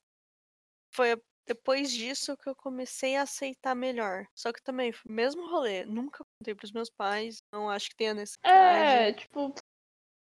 [0.96, 4.26] Foi depois disso que eu comecei a aceitar melhor.
[4.34, 5.86] Só que também, mesmo rolê.
[5.86, 8.50] Nunca contei pros meus pais, não acho que tenha necessidade.
[8.50, 9.54] É, tipo,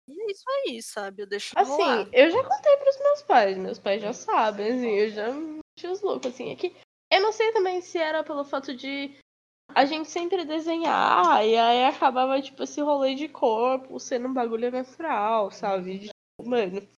[0.08, 1.22] E é isso aí, sabe?
[1.22, 2.08] Eu deixo assim, rolar.
[2.12, 6.02] eu já contei pros meus pais, meus pais já sabem, assim, eu já meti os
[6.02, 6.74] loucos, assim, é que
[7.10, 9.16] eu não sei também se era pelo fato de
[9.74, 14.70] a gente sempre desenhar, e aí acabava, tipo, esse rolê de corpo sendo um bagulho
[14.72, 15.98] natural, sabe?
[15.98, 16.88] De, tipo, mano,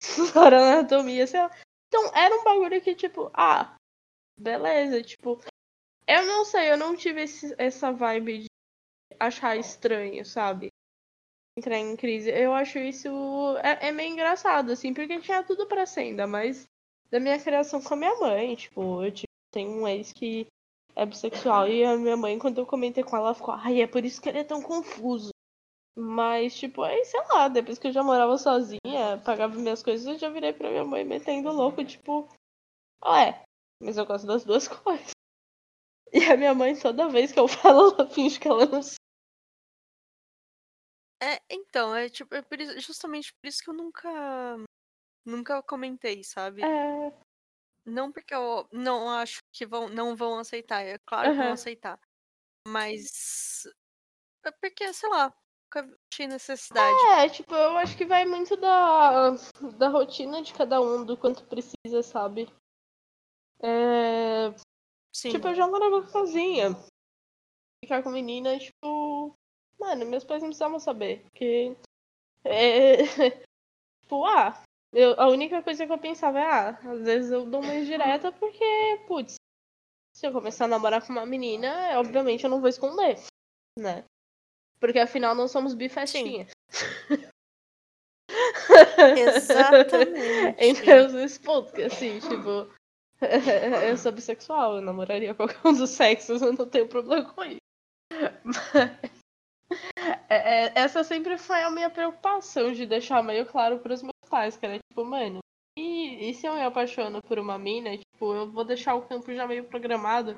[0.36, 1.50] anatomia, sei lá.
[1.90, 3.74] Então, era um bagulho que, tipo, ah,
[4.38, 5.40] beleza, tipo,
[6.06, 8.46] eu não sei, eu não tive esse- essa vibe de
[9.20, 10.68] achar estranho, sabe?
[11.56, 12.30] Entrar em crise.
[12.30, 13.08] Eu acho isso
[13.62, 16.66] é, é meio engraçado, assim, porque tinha tudo pra ser, ainda mais
[17.10, 18.56] da minha criação com a minha mãe.
[18.56, 20.46] Tipo, eu tipo, tenho um ex que
[20.96, 23.86] é bissexual e a minha mãe, quando eu comentei com ela, ela ficou, ai, é
[23.86, 25.30] por isso que ele é tão confuso.
[25.96, 30.18] Mas, tipo, aí, sei lá, depois que eu já morava sozinha, pagava minhas coisas, eu
[30.18, 32.28] já virei pra minha mãe metendo louco, tipo,
[33.04, 33.42] ué,
[33.82, 35.10] mas eu gosto das duas coisas.
[36.12, 38.96] E a minha mãe, toda vez que eu falo, ela finge que ela não sabe.
[41.22, 44.08] É, então, é tipo, é por isso- justamente por isso que eu nunca.
[45.26, 46.62] Nunca comentei, sabe?
[46.62, 47.12] É,
[47.84, 50.80] Não porque eu não acho que vão, não vão aceitar.
[50.82, 52.00] É claro que vão aceitar.
[52.66, 53.68] Mas.
[54.44, 55.30] É porque, sei lá,
[55.70, 56.98] nunca achei necessidade.
[57.18, 59.30] É, tipo, eu acho que vai muito da,
[59.78, 62.48] da rotina de cada um, do quanto precisa, sabe?
[63.62, 64.50] É,
[65.14, 65.30] Sim.
[65.30, 66.70] tipo, eu já morava sozinha.
[67.84, 69.34] Ficar com menina, tipo.
[69.78, 71.22] Mano, meus pais não precisavam saber.
[71.24, 71.76] Porque.
[72.44, 72.96] É,
[74.02, 74.62] tipo, ah.
[74.92, 78.32] Eu, a única coisa que eu pensava é, ah, às vezes eu dou uma indireta
[78.32, 78.64] porque,
[79.06, 79.36] putz,
[80.12, 83.16] se eu começar a namorar com uma menina, obviamente eu não vou esconder,
[83.78, 84.04] né?
[84.80, 86.46] Porque afinal não somos bifestinha.
[89.18, 90.56] Exatamente.
[90.58, 90.92] Entre
[91.24, 92.68] os pontos, que assim, tipo.
[93.86, 97.60] eu sou bissexual, eu namoraria qualquer um dos sexos, eu não tenho problema com isso.
[98.44, 98.56] Mas...
[100.28, 104.28] É, é, essa sempre foi a minha preocupação de deixar meio claro para os meus
[104.28, 105.38] pais, que era tipo, mano,
[105.78, 109.32] e, e se eu me apaixono por uma mina, tipo, eu vou deixar o campo
[109.32, 110.36] já meio programado,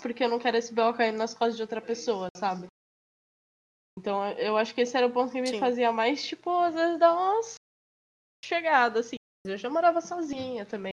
[0.00, 2.66] porque eu não quero esse belo caindo nas costas de outra pessoa, sabe?
[3.98, 5.60] Então eu acho que esse era o ponto que me Sim.
[5.60, 7.54] fazia mais, tipo, às vezes dar umas
[8.44, 9.16] chegadas, assim.
[9.44, 10.92] Eu já morava sozinha também.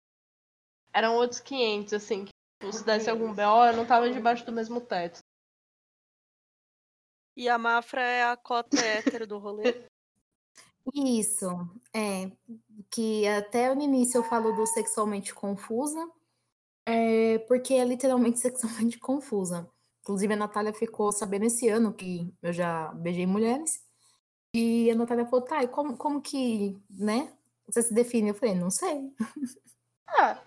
[0.94, 2.30] Eram outros 500, assim, que
[2.60, 5.20] tipo, se desse algum BO, eu não tava debaixo do mesmo teto.
[7.36, 9.62] E a Mafra é a cota hétero do rolê.
[10.94, 11.46] Isso,
[11.94, 12.30] é.
[12.90, 16.10] Que até no início eu falo do sexualmente confusa,
[16.86, 19.70] é, porque é literalmente sexualmente confusa.
[20.02, 23.84] Inclusive, a Natália ficou sabendo esse ano que eu já beijei mulheres.
[24.54, 27.32] E a Natália falou, tá, e como, como que, né?
[27.66, 28.30] Você se define?
[28.30, 29.12] Eu falei, não sei.
[30.08, 30.42] Ah.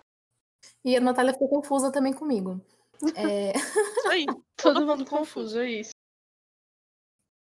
[0.84, 2.60] E a Natália ficou confusa também comigo.
[3.14, 3.52] É...
[3.56, 4.26] Isso aí,
[4.56, 5.90] todo mundo confuso, é isso.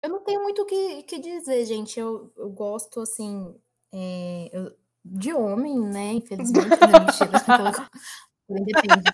[0.02, 1.98] Eu não tenho muito o que, que dizer, gente.
[1.98, 3.54] Eu, eu gosto, assim,
[3.92, 6.12] é, eu, de homem, né?
[6.12, 7.90] Infelizmente, não, mentira.
[8.50, 9.04] Depende.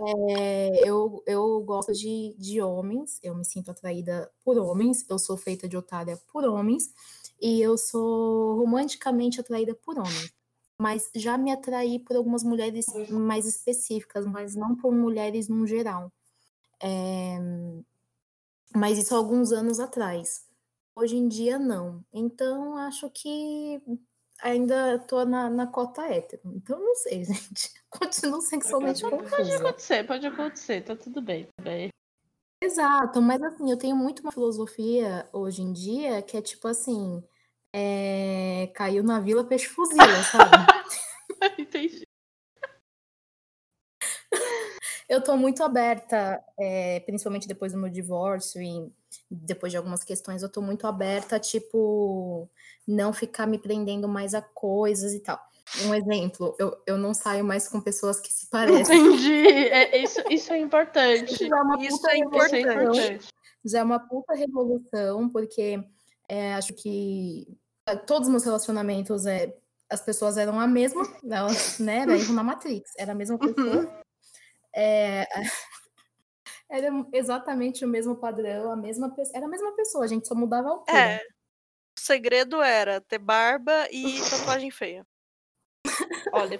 [0.00, 5.36] É, eu, eu gosto de, de homens, eu me sinto atraída por homens, eu sou
[5.36, 6.90] feita de otária por homens,
[7.40, 10.32] e eu sou romanticamente atraída por homens.
[10.78, 16.12] Mas já me atraí por algumas mulheres mais específicas, mas não por mulheres no geral.
[16.82, 17.38] É,
[18.74, 20.46] mas isso há alguns anos atrás.
[20.96, 22.04] Hoje em dia, não.
[22.12, 23.80] Então, acho que
[24.44, 26.42] ainda tô na, na cota hétero.
[26.54, 27.72] Então, não sei, gente.
[27.88, 29.36] Continuo sexualmente pode, confusa.
[29.36, 30.80] Pode acontecer, pode acontecer.
[30.82, 31.88] Tá tudo bem, tá bem.
[32.62, 37.22] Exato, mas assim, eu tenho muito uma filosofia hoje em dia que é tipo assim,
[37.74, 38.70] é...
[38.74, 40.66] caiu na vila peixe fuzila, sabe?
[41.58, 42.03] Entendi.
[45.14, 48.92] Eu tô muito aberta, é, principalmente depois do meu divórcio e
[49.30, 52.50] depois de algumas questões, eu tô muito aberta, tipo,
[52.86, 55.38] não ficar me prendendo mais a coisas e tal.
[55.86, 58.98] Um exemplo, eu, eu não saio mais com pessoas que se parecem.
[58.98, 59.68] Entendi.
[59.68, 61.32] É, isso, isso é importante.
[61.32, 63.28] Isso é, uma isso é importante.
[63.64, 65.80] Já é uma puta revolução, porque
[66.28, 67.46] é, acho que
[68.04, 69.56] todos os meus relacionamentos é,
[69.88, 71.98] as pessoas eram a mesma, elas, né?
[71.98, 73.76] Era erro na Matrix, era a mesma pessoa.
[73.76, 74.03] Uhum.
[74.74, 75.26] É,
[76.68, 80.68] era exatamente o mesmo padrão, a mesma era a mesma pessoa, a gente só mudava
[80.68, 80.98] a altura.
[80.98, 81.20] É.
[81.96, 85.06] O segredo era ter barba e tatuagem feia.
[86.32, 86.58] Olha.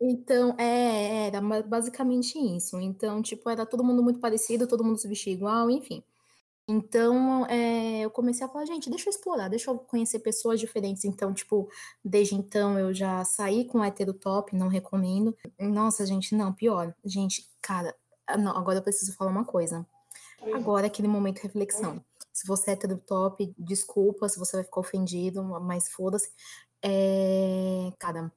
[0.00, 2.78] Então, é, era basicamente isso.
[2.80, 6.02] Então, tipo, era todo mundo muito parecido, todo mundo se vestia igual, enfim.
[6.68, 11.04] Então, é, eu comecei a falar, gente, deixa eu explorar, deixa eu conhecer pessoas diferentes.
[11.04, 11.68] Então, tipo,
[12.04, 15.36] desde então eu já saí com hétero top, não recomendo.
[15.60, 16.92] Nossa, gente, não, pior.
[17.04, 17.94] Gente, cara,
[18.26, 19.86] ah, não, agora eu preciso falar uma coisa.
[20.54, 22.04] Agora, aquele momento de reflexão.
[22.32, 26.30] Se você é hétero top, desculpa se você vai ficar ofendido, mas foda-se.
[26.82, 28.32] É, cara,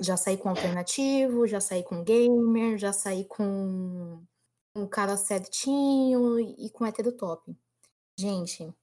[0.00, 4.22] já saí com alternativo, já saí com gamer, já saí com
[4.76, 7.56] um cara certinho e com hétero top.
[8.18, 8.74] Gente,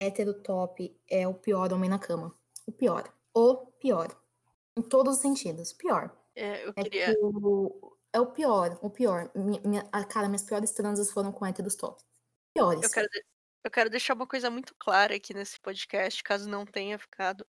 [0.00, 2.34] hétero top é o pior homem na cama.
[2.66, 3.12] O pior.
[3.34, 4.08] O pior.
[4.76, 5.72] Em todos os sentidos.
[5.72, 6.10] Pior.
[6.34, 7.10] É, eu é queria.
[7.10, 9.30] É, o, é o pior, o pior.
[9.34, 12.02] Minha, minha, cara, minhas piores transas foram com héteros top.
[12.54, 12.82] Piores.
[12.82, 13.08] Eu quero,
[13.64, 17.46] eu quero deixar uma coisa muito clara aqui nesse podcast, caso não tenha ficado.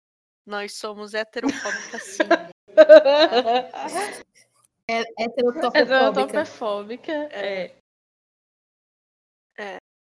[0.46, 2.22] Nós somos heterofóbicas sim.
[4.88, 7.12] é, heterotopofóbica.
[7.12, 7.64] É.
[7.64, 7.81] É,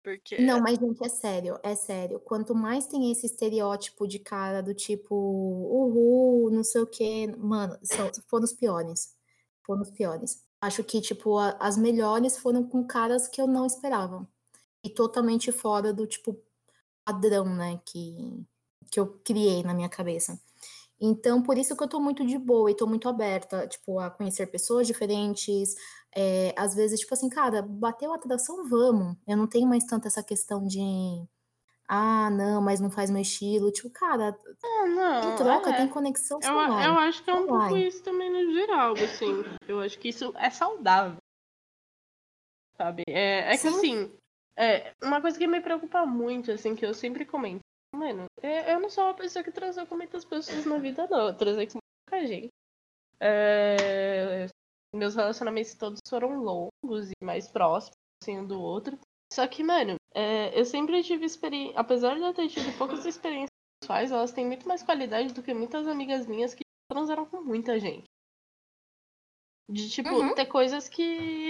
[0.03, 0.41] porque.
[0.41, 2.21] Não, mas, gente, é sério, é sério.
[2.21, 7.79] Quanto mais tem esse estereótipo de cara do tipo, uhul, não sei o quê, mano,
[7.83, 9.15] são, foram os piores.
[9.65, 10.43] Foram os piores.
[10.61, 14.29] Acho que, tipo, a, as melhores foram com caras que eu não esperava.
[14.85, 16.39] E totalmente fora do, tipo,
[17.05, 18.47] padrão, né, que,
[18.91, 20.41] que eu criei na minha cabeça.
[21.01, 24.11] Então, por isso que eu tô muito de boa e tô muito aberta, tipo, a
[24.11, 25.75] conhecer pessoas diferentes.
[26.15, 29.17] É, às vezes, tipo assim, cara, bateu a atração, vamos.
[29.27, 30.81] Eu não tenho mais tanto essa questão de
[31.89, 33.71] ah, não, mas não faz meu estilo.
[33.73, 35.77] Tipo, cara, ah, não, tem troca, é.
[35.77, 36.39] tem conexão.
[36.43, 39.45] Eu, eu acho que é um pouco isso também no geral, assim.
[39.67, 41.17] Eu acho que isso é saudável.
[42.77, 43.03] Sabe?
[43.09, 44.11] É, é que assim,
[44.57, 47.61] é, uma coisa que me preocupa muito, assim, que eu sempre comento
[47.93, 51.29] Mano, eu não sou uma pessoa que transou com muitas pessoas na vida, não.
[51.29, 52.49] Eu transei com muita gente.
[53.19, 54.47] É...
[54.95, 58.99] Meus relacionamentos todos foram longos e mais próximos, assim, um do outro.
[59.33, 60.59] Só que, mano, é...
[60.59, 61.79] eu sempre tive experiência.
[61.79, 63.51] Apesar de eu ter tido poucas experiências
[63.83, 67.79] sexuais, elas têm muito mais qualidade do que muitas amigas minhas que transaram com muita
[67.79, 68.05] gente.
[69.71, 70.35] De, tipo, Uhum.
[70.35, 71.03] ter coisas que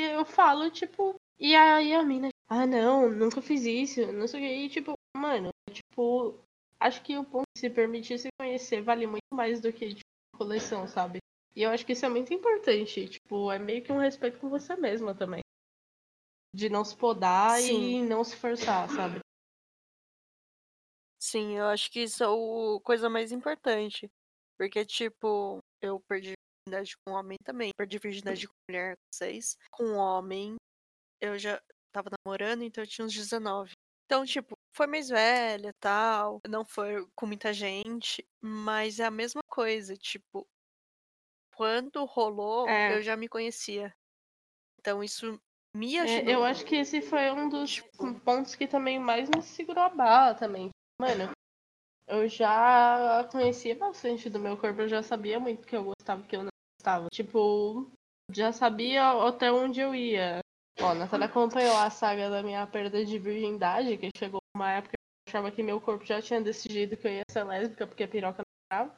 [0.02, 4.42] eu falo, tipo, e aí a mina, ah, não, nunca fiz isso, não sei o
[4.42, 6.38] que, e, tipo, mano, tipo,
[6.78, 10.04] acho que o ponto de se permitir se conhecer vale muito mais do que, tipo,
[10.36, 11.18] coleção, sabe?
[11.54, 14.48] E eu acho que isso é muito importante, tipo, é meio que um respeito com
[14.48, 15.40] você mesma também.
[16.54, 18.02] De não se podar Sim.
[18.02, 19.20] e não se forçar, sabe?
[21.22, 24.10] Sim, eu acho que isso é a coisa mais importante.
[24.56, 26.34] Porque, tipo, eu perdi
[26.66, 27.70] virgindade com homem também.
[27.76, 29.56] Perdi virgindade com mulher com seis.
[29.70, 30.56] Com homem,
[31.20, 31.60] eu já
[31.92, 33.72] tava namorando, então eu tinha uns 19.
[34.06, 36.40] Então, tipo, foi mais velha tal.
[36.48, 38.26] Não foi com muita gente.
[38.40, 40.46] Mas é a mesma coisa, tipo.
[41.64, 42.96] Quando rolou, É.
[42.96, 43.94] eu já me conhecia.
[44.78, 45.38] Então isso
[45.76, 46.32] me É, ajudou.
[46.32, 49.90] eu acho que esse foi um dos Tipo- pontos que também mais me segurou a
[49.90, 50.70] barra também.
[50.98, 51.30] Mano,
[52.08, 56.22] eu já conhecia bastante do meu corpo, eu já sabia muito o que eu gostava
[56.22, 56.48] e o que eu não
[56.80, 57.08] gostava.
[57.12, 57.92] Tipo,
[58.32, 60.40] já sabia até onde eu ia.
[60.80, 64.94] Ó, a Natália acompanhou a saga da minha perda de virgindade, que chegou uma época
[64.96, 68.04] que eu achava que meu corpo já tinha decidido que eu ia ser lésbica porque
[68.04, 68.96] a piroca não tava.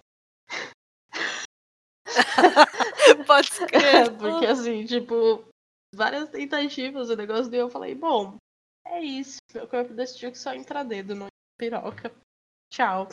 [3.27, 4.17] Pode crer.
[4.19, 5.45] porque assim, tipo,
[5.95, 8.37] várias tentativas, o negócio deu, eu falei, bom,
[8.87, 9.39] é isso.
[9.55, 11.27] Meu corpo decidiu que só entra dedo, não
[11.59, 12.13] piroca.
[12.73, 13.09] Tchau.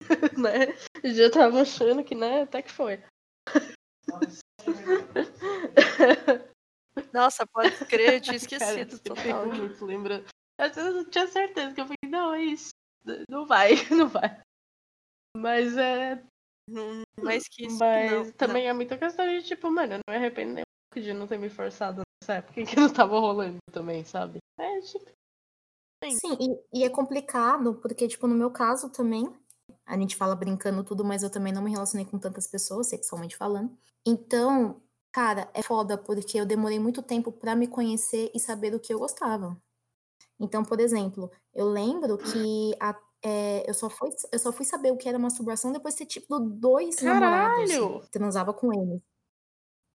[0.38, 0.74] né?
[1.04, 3.02] Já tava achando que, né, até que foi.
[7.12, 9.46] Nossa, pode crer, eu tinha Cara, esquecido eu total.
[9.46, 9.74] muito
[10.76, 12.68] vezes eu tinha certeza que eu falei, não, é isso.
[13.28, 14.40] Não vai, não vai.
[15.36, 16.22] Mas é.
[16.72, 17.78] Não, mais que isso.
[17.78, 20.90] Mas não, também é muita questão de, tipo, mano, eu não me arrependo nem um
[20.94, 24.38] pouco de não ter me forçado nessa época que não tava rolando também, sabe?
[24.58, 25.10] É, tipo.
[26.04, 26.18] Sim.
[26.18, 26.36] Sim,
[26.72, 29.32] e, e é complicado, porque, tipo, no meu caso também,
[29.86, 33.36] a gente fala brincando tudo, mas eu também não me relacionei com tantas pessoas, sexualmente
[33.36, 33.76] falando.
[34.04, 38.80] Então, cara, é foda, porque eu demorei muito tempo pra me conhecer e saber do
[38.80, 39.56] que eu gostava.
[40.40, 44.92] Então, por exemplo, eu lembro que a- é, eu, só fui, eu só fui saber
[44.92, 47.70] o que era masturbação depois de ter, tipo, dois namorados.
[47.70, 48.02] Caralho!
[48.10, 49.00] Transava com eles.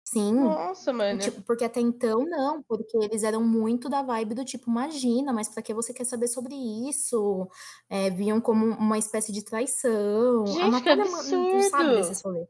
[0.03, 0.33] Sim.
[0.33, 1.19] Nossa, mano.
[1.19, 5.47] Tipo, porque até então não, porque eles eram muito da vibe do tipo, imagina, mas
[5.47, 6.53] pra que você quer saber sobre
[6.89, 7.49] isso?
[7.89, 10.45] É, viam como uma espécie de traição.
[10.45, 11.95] Gente, a que Natália não sabe absurdo!
[11.95, 12.47] desse rolê.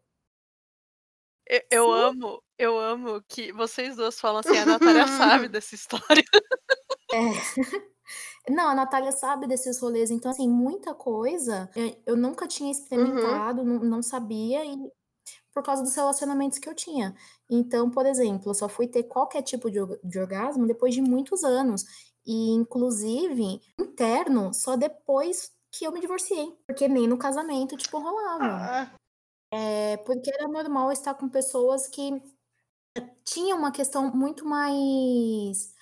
[1.46, 2.00] Eu, eu Sim.
[2.00, 5.06] amo, eu amo que vocês duas falam assim, a Natália
[5.46, 6.24] sabe dessa história.
[8.50, 13.64] Não, a Natália sabe desses rolês, então, assim, muita coisa eu, eu nunca tinha experimentado,
[13.64, 14.76] não, não sabia, e
[15.54, 17.16] por causa dos relacionamentos que eu tinha.
[17.50, 21.44] Então, por exemplo, eu só fui ter qualquer tipo de, de orgasmo depois de muitos
[21.44, 21.86] anos.
[22.26, 26.58] E, inclusive, interno, só depois que eu me divorciei.
[26.68, 28.46] Porque nem no casamento, tipo, rolava.
[28.46, 28.96] Ah,
[29.52, 32.22] É porque era normal estar com pessoas que
[33.24, 35.73] tinham uma questão muito mais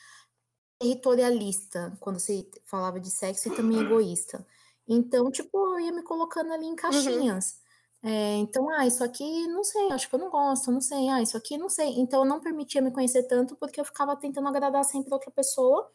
[0.82, 4.46] territorialista quando se falava de sexo e também egoísta.
[4.88, 7.62] Então, tipo, eu ia me colocando ali em caixinhas.
[8.04, 11.22] É, então, ah, isso aqui não sei, acho que eu não gosto, não sei, ah,
[11.22, 12.00] isso aqui não sei.
[12.00, 15.88] Então, eu não permitia me conhecer tanto porque eu ficava tentando agradar sempre outra pessoa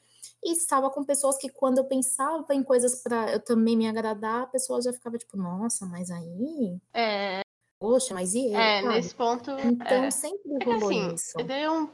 [0.43, 4.45] e estava com pessoas que, quando eu pensava em coisas para eu também me agradar,
[4.45, 7.41] a pessoa já ficava tipo, nossa, mas aí, é,
[7.81, 8.95] poxa, mas e eu, é, sabe?
[8.95, 9.51] nesse ponto.
[9.51, 10.11] Então, é.
[10.13, 11.33] sempre É rolou assim, isso.
[11.41, 11.89] eu dei um.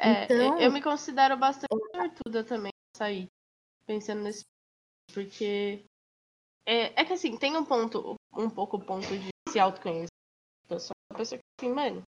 [0.00, 3.28] É, Então- eu me considero bastante sortuda também sair
[3.86, 4.42] pensando nesse
[5.12, 5.84] porque
[6.64, 10.08] é, é que assim, tem um ponto, um pouco o ponto de se autoconhecer.
[10.68, 12.02] Eu sou uma pessoa que assim, mano,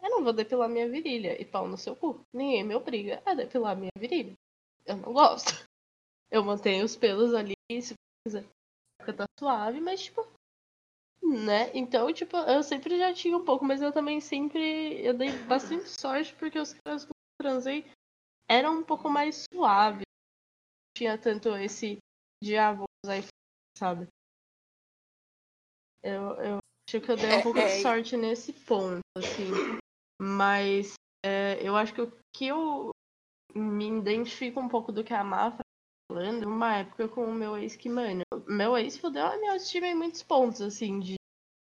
[0.00, 2.20] eu não vou depilar minha virilha e pau no seu cu.
[2.32, 4.34] Ninguém me obriga a depilar minha virilha.
[4.86, 5.66] Eu não gosto.
[6.30, 7.94] Eu mantenho os pelos ali, se
[8.26, 8.44] quiser,
[9.00, 10.26] fica tá suave, mas tipo,
[11.22, 11.70] né?
[11.74, 15.00] Então, tipo, eu sempre já tinha um pouco, mas eu também sempre.
[15.04, 17.90] Eu dei bastante sorte porque os caras que eu transei
[18.48, 20.02] eram um pouco mais suaves.
[20.02, 21.98] Não tinha tanto esse
[22.42, 23.22] diabo aí,
[23.76, 24.08] sabe?
[26.02, 26.58] Eu, eu
[26.88, 29.50] acho que eu dei um pouco de sorte nesse ponto, assim.
[30.20, 30.94] Mas
[31.24, 32.90] é, eu acho que o que eu
[33.54, 35.62] me identifico um pouco do que a Mafra
[36.10, 39.86] falando, uma época com o meu ex que, mano, meu ex fudeu a minha autoestima
[39.86, 41.14] em muitos pontos, assim, de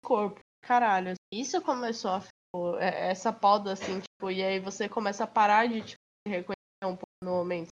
[0.03, 1.13] corpo, caralho.
[1.31, 5.67] Isso começou a tipo, é- essa poda, assim, tipo, e aí você começa a parar
[5.67, 7.69] de tipo, reconhecer um pouco no momento.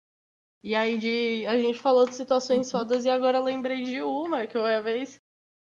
[0.64, 1.46] E aí de.
[1.46, 5.18] A gente falou de situações fodas e agora lembrei de uma, que uma vez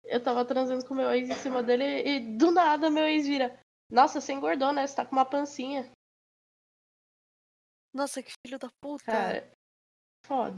[0.03, 3.59] eu tava transando com meu ex em cima dele e do nada meu ex vira.
[3.91, 4.87] Nossa, você engordou, né?
[4.87, 5.91] Você tá com uma pancinha.
[7.93, 9.03] Nossa, que filho da puta.
[9.05, 9.51] Cara,
[10.25, 10.57] foda.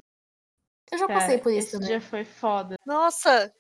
[0.92, 1.88] Eu já Cara, passei por esse isso, né?
[1.88, 2.76] dia foi foda.
[2.86, 3.54] Nossa,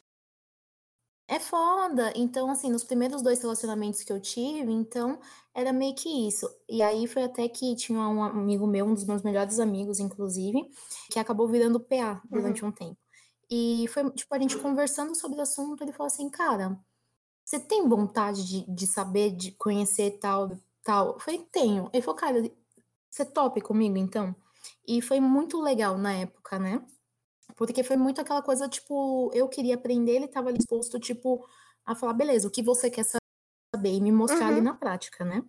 [1.27, 2.11] É foda.
[2.15, 5.19] Então, assim, nos primeiros dois relacionamentos que eu tive, então,
[5.53, 6.45] era meio que isso.
[6.67, 10.69] E aí foi até que tinha um amigo meu, um dos meus melhores amigos, inclusive,
[11.09, 12.69] que acabou virando PA durante Uhum.
[12.69, 12.97] um tempo.
[13.49, 16.77] E foi, tipo, a gente conversando sobre o assunto, ele falou assim, cara,
[17.45, 20.51] você tem vontade de, de saber, de conhecer tal,
[20.83, 21.13] tal?
[21.13, 21.89] Eu falei, tenho.
[21.93, 22.51] Ele falou, cara,
[23.09, 24.35] você topa comigo, então?
[24.87, 26.85] E foi muito legal na época, né?
[27.55, 31.45] Porque foi muito aquela coisa, tipo, eu queria aprender, ele estava disposto, tipo,
[31.85, 33.93] a falar, beleza, o que você quer saber?
[33.93, 34.63] E me mostrar ali Uhum.
[34.63, 35.43] na prática, né?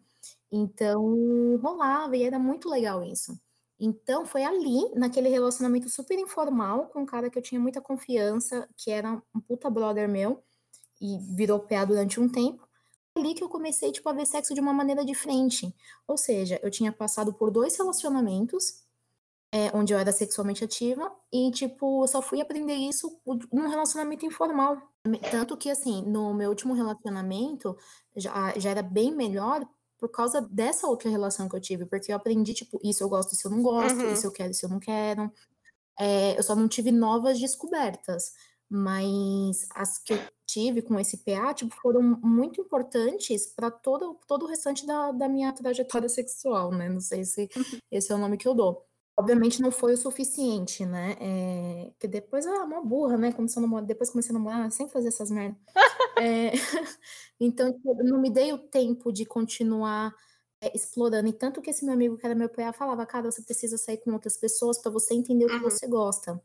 [0.50, 3.38] Então, rolava e era muito legal isso.
[3.80, 8.68] Então, foi ali, naquele relacionamento super informal, com um cara que eu tinha muita confiança,
[8.76, 10.42] que era um puta brother meu,
[11.00, 12.66] e virou PA durante um tempo,
[13.16, 15.74] ali que eu comecei, tipo, a ver sexo de uma maneira diferente.
[16.06, 18.81] Ou seja, eu tinha passado por dois relacionamentos,
[19.52, 23.20] é, onde eu era sexualmente ativa, e, tipo, eu só fui aprender isso
[23.52, 24.78] num relacionamento informal.
[25.30, 27.76] Tanto que, assim, no meu último relacionamento,
[28.16, 29.66] já, já era bem melhor
[29.98, 33.32] por causa dessa outra relação que eu tive, porque eu aprendi, tipo, isso eu gosto,
[33.34, 34.12] isso eu não gosto, Uhum.
[34.12, 35.30] isso eu quero, isso eu não quero.
[35.98, 38.32] É, eu só não tive novas descobertas,
[38.68, 44.44] mas as que eu tive com esse PA, tipo, foram muito importantes para todo, todo
[44.44, 46.88] o restante da, da minha trajetória sexual, né?
[46.88, 47.48] Não sei se
[47.90, 48.86] esse é o nome que eu dou.
[49.18, 51.16] Obviamente não foi o suficiente, né?
[51.20, 53.32] É, que depois, ah, uma burra, né?
[53.32, 55.58] Começou a depois comecei a namorar, sem fazer essas merdas.
[56.18, 56.52] É,
[57.40, 60.14] então, tipo, não me dei o tempo de continuar
[60.60, 61.28] é, explorando.
[61.28, 63.98] E tanto que esse meu amigo, que era meu PA, falava, cara, você precisa sair
[63.98, 65.62] com outras pessoas para você entender o que Uhum.
[65.62, 66.40] você gosta.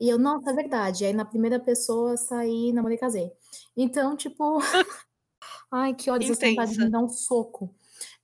[0.00, 1.04] E eu, nossa, é verdade.
[1.06, 3.32] Aí na primeira pessoa saí, namorei e casei.
[3.76, 4.58] Então, tipo,
[5.70, 7.74] ai, que ódio, essa vontade de me dar um soco.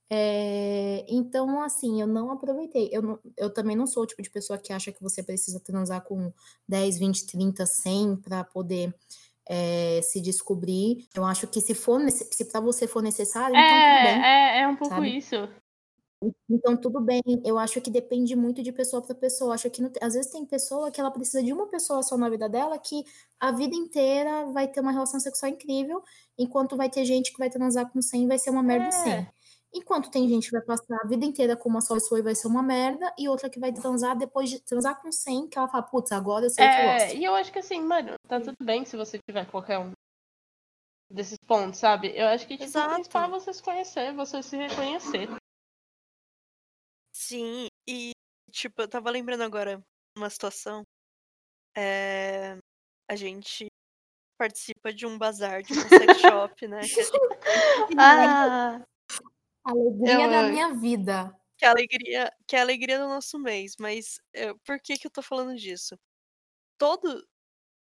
[0.09, 2.89] É, então, assim, eu não aproveitei.
[2.91, 5.59] Eu, não- eu também não sou o tipo de pessoa que acha que você precisa
[5.59, 6.31] transar com
[6.67, 8.93] 10, 20, 30, 100 para poder
[9.47, 11.07] é, se descobrir.
[11.15, 14.23] Eu acho que se for, se para você for necessário, então tudo bem.
[14.23, 15.17] É, é, é um pouco sabe?
[15.17, 15.35] isso.
[16.49, 17.21] Então, tudo bem.
[17.43, 19.49] Eu acho que depende muito de pessoa para pessoa.
[19.49, 22.17] Eu acho que não às vezes tem pessoa que ela precisa de uma pessoa só
[22.17, 23.03] na vida dela que
[23.39, 26.01] a vida inteira vai ter uma relação sexual incrível,
[26.37, 28.91] enquanto vai ter gente que vai transar com 100 e vai ser uma merda É.
[28.91, 29.27] sem.
[29.77, 32.33] Enquanto tem gente que vai passar a vida inteira com uma só pessoa e vai
[32.33, 35.67] ser uma merda, e outra que vai transar depois de transar com 100, que ela
[35.67, 37.17] fala, putz, agora eu sei o que eu É, gosto.
[37.17, 39.91] e eu acho que assim, mano, tá tudo bem se você tiver qualquer um
[41.11, 42.17] desses pontos, sabe?
[42.17, 45.27] Eu acho que, tipo, o principal é você se conhecer, você se reconhecer.
[47.13, 48.11] Sim, e
[48.51, 49.81] tipo, eu tava lembrando agora
[50.17, 50.83] uma situação.
[51.77, 52.57] É,
[53.09, 53.67] a gente
[54.37, 56.79] participa de um bazar de uma sex shop, né?
[56.79, 58.85] A gente- Ah,
[59.65, 61.35] Alegria Eu da minha vida.
[61.57, 63.75] que é alegria, que é alegria do nosso mês.
[63.79, 65.97] Mas é, por que que eu tô falando disso?
[66.79, 67.25] Todo,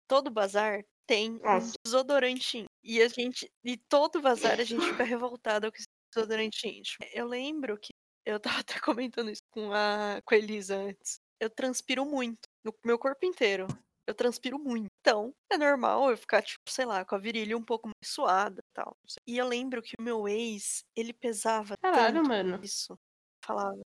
[0.09, 1.75] todo bazar tem um Nossa.
[1.85, 2.71] desodorante íntimo.
[2.85, 7.07] E a gente, e todo bazar a gente fica revoltado com esse desodorante íntimo.
[7.13, 7.95] Eu lembro que
[8.27, 11.21] eu tava até comentando isso com a, com a Elisa antes.
[11.41, 13.67] Eu transpiro muito no meu corpo inteiro.
[14.07, 14.87] Eu transpiro muito.
[15.01, 18.61] Então, é normal eu ficar, tipo, sei lá, com a virilha um pouco mais suada
[18.61, 18.97] e tal.
[19.27, 22.63] E eu lembro que o meu ex, ele pesava caralho, tanto mano.
[22.63, 22.97] isso.
[23.45, 23.81] Falava.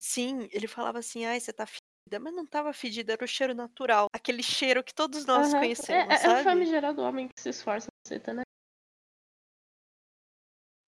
[0.00, 2.20] Sim, ele falava assim, ai, você tá fedida.
[2.20, 4.08] Mas não tava fedida, era o cheiro natural.
[4.14, 5.54] Aquele cheiro que todos nós Aham.
[5.54, 6.36] conhecemos, É, é, é o sabe?
[6.36, 8.42] famigerado homem que se esforça pra você, né?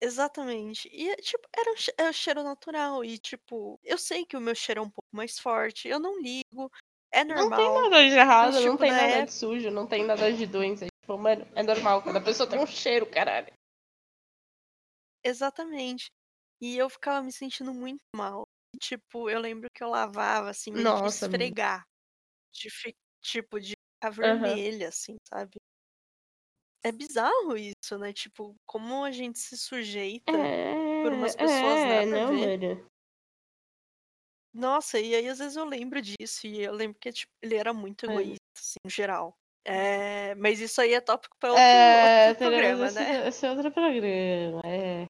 [0.01, 0.89] Exatamente.
[0.93, 3.05] E, é, tipo, era um é o cheiro natural.
[3.05, 5.89] E, tipo, eu sei que o meu cheiro é um pouco mais forte.
[5.89, 6.71] Eu não ligo.
[7.15, 7.75] É Não tem normal.
[7.85, 10.33] nada de errado, Mas, não tipo, tem na nada época- de sujo, não tem nada
[10.33, 10.87] de doença.
[11.01, 13.53] Tipo, mano, é normal, cada pessoa tem um cheiro, caralho.
[15.23, 16.07] Exatamente.
[16.61, 18.45] E eu ficava me sentindo muito mal.
[18.81, 21.85] Tipo, eu lembro que eu lavava, assim, meio que Nossa, esfregar.
[22.53, 22.69] De
[23.23, 25.53] tipo, de ficar vermelha, assim, sabe?
[26.83, 28.13] É bizarro isso, né?
[28.13, 32.59] Tipo, como a gente se sujeita É, por umas pessoas é, nada a não, ver.
[32.59, 32.91] mano.
[34.55, 37.73] Nossa, e aí às vezes eu lembro disso, e eu lembro que tipo, ele era
[37.73, 38.11] muito É.
[38.11, 39.35] egoísta, assim, em geral.
[39.67, 43.29] É, mas isso aí é tópico para outro, É, outro programa, esse, né?
[43.29, 45.07] esse outro programa, é.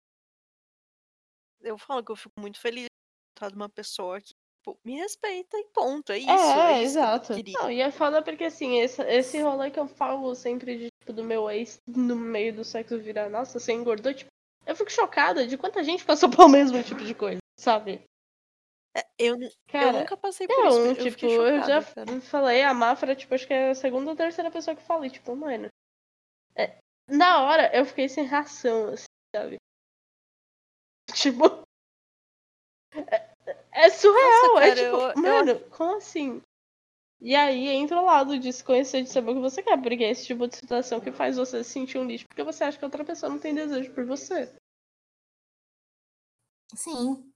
[1.61, 2.87] Eu falo que eu fico muito feliz de
[3.39, 6.11] encontrar uma pessoa que tipo, me respeita e ponto.
[6.11, 7.33] É isso, É, é isso que exato.
[7.33, 7.53] queria.
[7.61, 11.13] Não, e é foda porque assim, esse, esse rolê que eu falo sempre de, tipo,
[11.13, 14.29] do meu ex no meio do sexo virar, nossa, você engordou, tipo,
[14.65, 18.01] eu fico chocada de quanta gente passou pelo mesmo tipo de coisa, sabe?
[18.95, 21.93] É, eu, nu- eu Cara, nunca passei por isso, Não, eu tipo, eu chocada, já
[21.93, 22.21] cara.
[22.21, 25.33] falei, a Mafra, tipo, acho que é a segunda ou terceira pessoa que falei, tipo,
[25.35, 25.69] mano.
[26.55, 26.77] é,
[27.07, 29.57] na hora eu fiquei sem ração, assim, sabe?
[31.13, 31.63] Tipo.
[32.93, 36.41] É, é surreal, Nossa, é cara, tipo, eu- eu- mano, como assim?
[37.21, 40.03] E aí entra o lado de se conhecer, de saber o que você quer, porque
[40.03, 42.77] é esse tipo de situação que faz você se sentir um lixo, porque você acha
[42.77, 44.51] que outra pessoa não tem desejo por você.
[46.75, 47.30] Sim.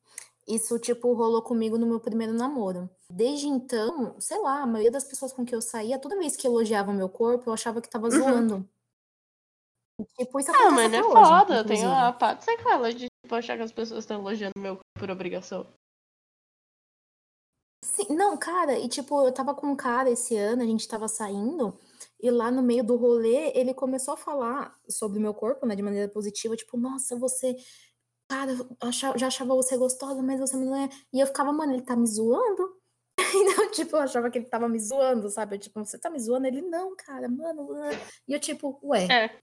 [0.48, 2.88] Isso, tipo, rolou comigo no meu primeiro namoro.
[3.10, 6.46] Desde então, sei lá, a maioria das pessoas com que eu saía, toda vez que
[6.46, 8.12] elogiavam meu corpo, eu achava que tava Uhum.
[8.12, 8.70] zoando.
[10.00, 11.60] E, Tipo, isso Ah, mano, é hoje, foda.
[11.62, 11.88] Inclusive.
[11.88, 15.66] a parte sequela de tipo, achar que as pessoas estão elogiando meu corpo por obrigação.
[17.84, 21.08] Sim, não, cara, e tipo, eu tava com um cara esse ano, a gente tava
[21.08, 21.78] saindo,
[22.20, 25.76] e lá no meio do rolê, ele começou a falar sobre o meu corpo, né,
[25.76, 27.56] de maneira positiva, tipo, nossa, você,
[28.28, 30.90] cara, eu já achava você gostosa, mas você não é.
[31.14, 32.76] E eu ficava, mano, ele tá me zoando?
[33.38, 35.56] Então, tipo, eu achava que ele tava me zoando, sabe?
[35.56, 36.48] Eu, tipo, você tá me zoando?
[36.48, 37.74] Ele, não, cara, mano.
[37.84, 37.90] ah."
[38.28, 39.06] E eu, tipo, ué.
[39.08, 39.40] É.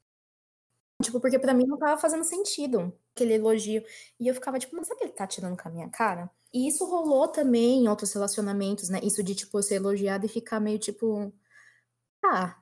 [1.03, 3.83] Tipo, porque pra mim não tava fazendo sentido aquele elogio.
[4.19, 6.31] E eu ficava, tipo, mas será que ele tá tirando com a minha cara?
[6.55, 9.01] E isso rolou também em outros relacionamentos, né?
[9.03, 11.33] Isso de, tipo, eu ser elogiada e ficar meio tipo.
[12.25, 12.57] Ah.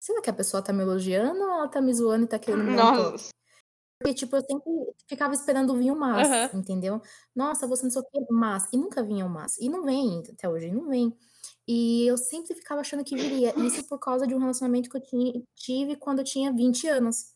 [0.00, 2.64] Será que a pessoa tá me elogiando ou ela tá me zoando e tá querendo
[2.64, 2.76] me?
[2.76, 3.30] Nossa.
[4.00, 4.70] Porque, tipo, eu sempre
[5.08, 6.50] ficava esperando vir o mas, Aham.
[6.54, 7.02] entendeu?
[7.34, 8.68] Nossa, você não sei o que, mas.
[8.72, 9.56] E nunca vinha o mas.
[9.58, 11.16] E não vem, até hoje, não vem.
[11.66, 13.52] E eu sempre ficava achando que viria.
[13.66, 17.34] Isso por causa de um relacionamento que eu tinha- tive quando eu tinha 20 anos.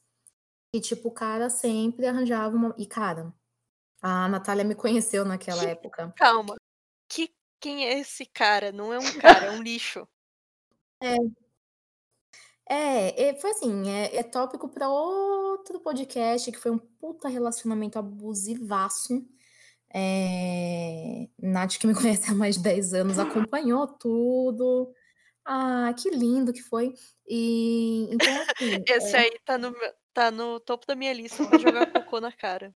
[0.75, 2.75] E, tipo, o cara sempre arranjava uma.
[2.79, 3.35] E, cara,
[4.01, 6.13] a Natália me conheceu naquela época.
[6.17, 6.55] Calma.
[7.09, 8.71] Que, quem é esse cara?
[8.73, 10.07] Não é um cara, é um lixo.
[11.03, 11.17] É,
[12.69, 19.27] é, foi assim, é, é tópico para outro podcast, que foi um puta relacionamento abusivaço.
[19.95, 24.93] É, Nath, que me conhece há mais de 10 anos, acompanhou tudo.
[25.45, 26.95] Ah, que lindo que foi.
[27.27, 29.75] E então, assim, Esse aí tá no,
[30.13, 32.75] tá no topo da minha lista pra jogar cocô na cara.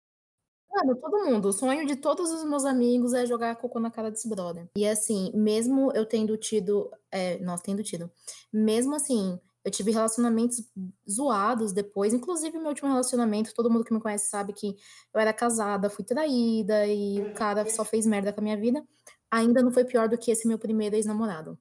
[0.69, 1.49] Mano, todo mundo.
[1.49, 4.67] O sonho de todos os meus amigos é jogar cocô na cara desse brother.
[4.75, 6.91] E assim, mesmo eu tendo tido.
[7.11, 8.11] É, nós tendo tido.
[8.51, 10.63] Mesmo assim, eu tive relacionamentos
[11.09, 12.13] zoados depois.
[12.13, 14.77] Inclusive, meu último relacionamento, todo mundo que me conhece sabe que
[15.13, 18.85] eu era casada, fui traída e o cara só fez merda com a minha vida.
[19.31, 21.57] Ainda não foi pior do que esse meu primeiro ex-namorado.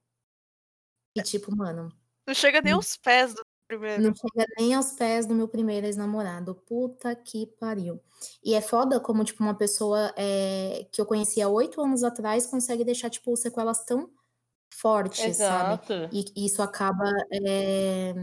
[1.17, 1.91] E tipo, mano.
[2.27, 2.77] Não chega nem Hum.
[2.77, 4.03] aos pés do primeiro.
[4.03, 6.55] Não chega nem aos pés do meu primeiro ex-namorado.
[6.55, 8.01] Puta que pariu.
[8.45, 12.47] E é foda como, tipo, uma pessoa é, que eu conhecia há oito anos atrás
[12.47, 14.11] consegue deixar, tipo, sequelas tão
[14.75, 15.75] fortes, sabe?
[15.85, 15.95] Exato.
[16.13, 17.05] E isso acaba.
[17.33, 18.15] É...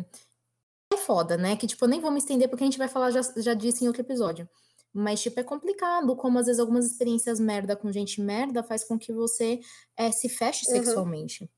[0.94, 1.56] é foda, né?
[1.56, 3.84] Que, tipo, eu nem vou me estender porque a gente vai falar já, já disso
[3.84, 4.48] em outro episódio.
[4.94, 9.00] Mas, tipo, é complicado como às vezes algumas experiências merda com gente merda faz com
[9.00, 9.60] que você
[9.96, 10.76] é, se feche Uhum.
[10.78, 11.50] sexualmente.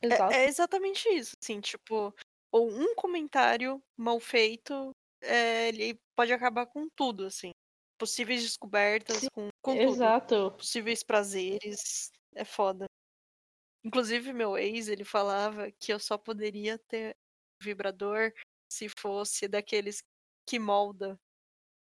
[0.00, 0.32] Exato.
[0.32, 2.12] É, é exatamente isso, assim, tipo,
[2.50, 4.90] ou um comentário mal feito,
[5.22, 7.52] é, ele pode acabar com tudo, assim.
[7.98, 9.92] Possíveis descobertas, com, com tudo.
[9.92, 10.52] Exato.
[10.56, 12.86] Possíveis prazeres, é foda.
[13.84, 17.16] Inclusive, meu ex, ele falava que eu só poderia ter
[17.60, 18.32] vibrador
[18.72, 19.98] se fosse daqueles
[20.48, 21.18] que molda,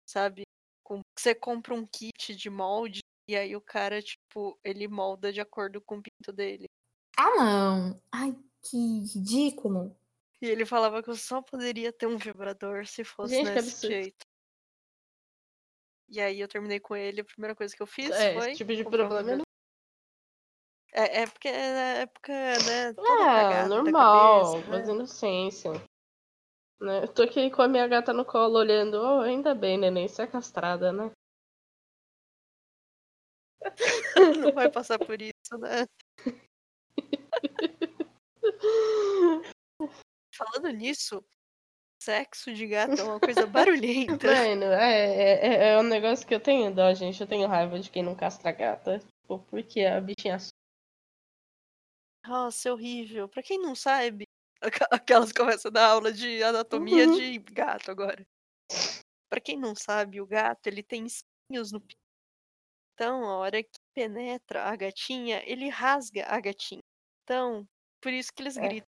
[0.08, 0.44] sabe?
[0.84, 5.42] Com- Você compra um kit de molde e aí o cara, tipo, ele molda de
[5.42, 6.66] acordo com o pinto dele.
[7.18, 8.02] Ah, não!
[8.12, 9.96] Ai, que ridículo.
[10.42, 14.26] E ele falava que eu só poderia ter um vibrador se fosse Gente, desse jeito.
[16.10, 18.50] E aí eu terminei com ele, a primeira coisa que eu fiz É, foi.
[18.50, 19.45] esse tipo de problema.
[20.98, 22.88] É, é porque na época, né?
[22.88, 22.94] É,
[23.68, 24.66] normal, cabeça, né?
[24.70, 25.72] mas inocência.
[26.80, 27.04] Né?
[27.04, 30.22] Eu tô aqui com a minha gata no colo olhando, oh, ainda bem, neném, você
[30.22, 31.12] é castrada, né?
[34.40, 35.86] Não vai passar por isso, né?
[40.34, 41.22] Falando nisso,
[42.02, 44.28] sexo de gato é uma coisa barulhenta.
[44.28, 47.20] Mano, é, é, é um negócio que eu tenho dó, gente.
[47.20, 49.00] Eu tenho raiva de quem não castra gata.
[49.00, 50.40] Tipo, porque a bichinha
[52.28, 53.28] Nossa, é horrível.
[53.30, 54.26] Pra quem não sabe,
[54.62, 57.16] aqu- aquelas começam a dar aula de anatomia Uhum.
[57.18, 58.26] de gato agora.
[59.30, 61.96] Pra quem não sabe, o gato ele tem espinhos no pinto.
[62.94, 66.82] Então, a hora que penetra a gatinha, ele rasga a gatinha.
[67.24, 67.68] Então,
[68.02, 68.62] por isso que eles É.
[68.62, 68.88] gritam.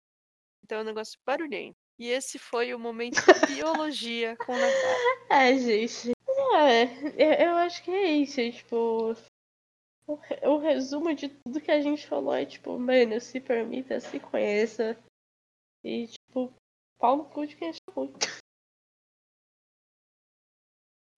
[0.63, 1.75] Então é um negócio barulhento.
[1.99, 3.17] E esse foi o momento
[3.47, 5.19] biologia com Natália.
[5.31, 6.11] É, gente.
[6.55, 6.83] É,
[7.17, 8.35] eu- eu acho que é isso.
[8.51, 9.15] Tipo,
[10.09, 13.99] o, re- o resumo de tudo que a gente falou é, tipo, mano, se permita,
[13.99, 14.97] se conheça.
[15.83, 16.53] E, tipo,
[16.97, 18.13] pau no cu de quem acha ruim.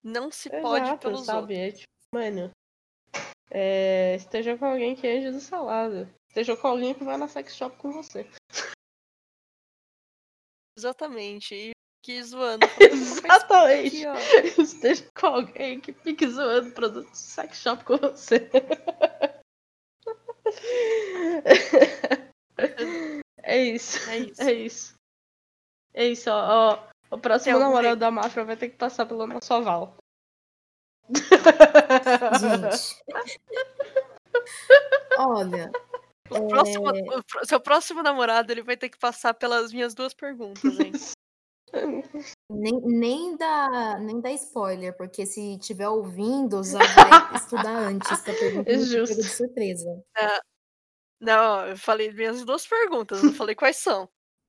[0.04, 1.54] Não se pode Exato, pelos sabe?
[1.54, 1.58] outros.
[1.58, 2.50] É, tipo, mano,
[3.50, 6.12] é, esteja com alguém que ande do seu lado.
[6.28, 8.28] Esteja com alguém que vai na sex shop com você.
[10.76, 11.54] Exatamente.
[11.54, 11.70] E
[12.02, 12.66] que zoando.
[12.66, 14.06] falando, "Mas Exatamente.
[14.06, 14.60] aqui.
[14.62, 18.50] Esteja com alguém que fique zoando produto de sex shop com você.
[23.44, 24.08] É isso.
[24.10, 24.42] É isso.
[24.42, 24.94] É isso.
[25.94, 26.74] É isso, ó.
[26.74, 26.88] ó.
[27.10, 28.00] O próximo Tem algum namorado aí?
[28.00, 29.96] da máfia vai ter que passar pelo nosso aval.
[32.40, 33.02] Gente.
[35.18, 35.70] Olha,
[36.30, 36.88] O próximo-
[37.18, 40.92] o pró- seu próximo namorado ele vai ter que passar pelas minhas duas perguntas, hein?
[42.50, 46.78] nem, nem, dá, nem dá spoiler, porque se tiver ouvindo, já
[47.32, 49.14] vai estudar antes pra pergunta É justo.
[49.16, 50.04] pego de surpresa.
[51.20, 54.08] Não, eu falei minhas duas perguntas, não falei quais são.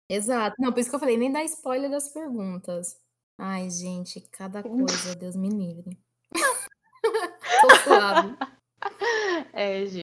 [0.08, 0.56] Exato.
[0.58, 3.00] Não, por isso que eu falei, nem dá spoiler das perguntas.
[3.38, 5.98] Ai, gente, cada coisa, Deus me livre.
[7.60, 8.36] Tô suave.
[9.52, 10.04] É, gente.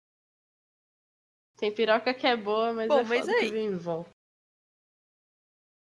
[1.57, 3.45] Tem piroca que é boa, mas Bom, é mas aí?
[3.47, 4.09] que vem em volta.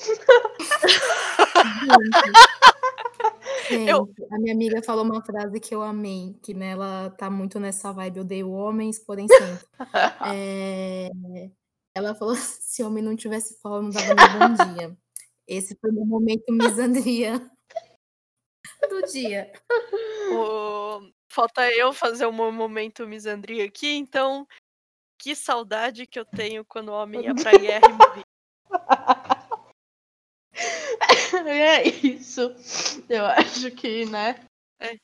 [3.68, 7.28] Gente, Eu- a minha amiga falou uma frase que eu amei, que né, ela tá
[7.30, 9.66] muito nessa vibe, eu odeio homens, porém sempre.
[10.34, 11.08] É,
[11.94, 14.96] Ela falou, se homem não tivesse pau, eu não dava nem bom dia.
[15.46, 17.38] Esse foi o meu momento misandria
[18.88, 19.50] do dia.
[20.32, 24.46] O- Falta eu fazer um momento misandria aqui, então.
[25.20, 28.24] Que saudade que eu tenho quando o homem ia pra guerra e morria.
[31.46, 32.54] é isso.
[33.08, 34.44] Eu acho que, né?
[34.80, 34.96] É.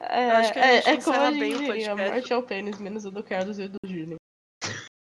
[0.00, 1.92] É, Eu acho que a é, gente é como encerra a bem o gente diria,
[1.92, 4.18] a morte é o pênis, menos o do Carlos e o do Júnior.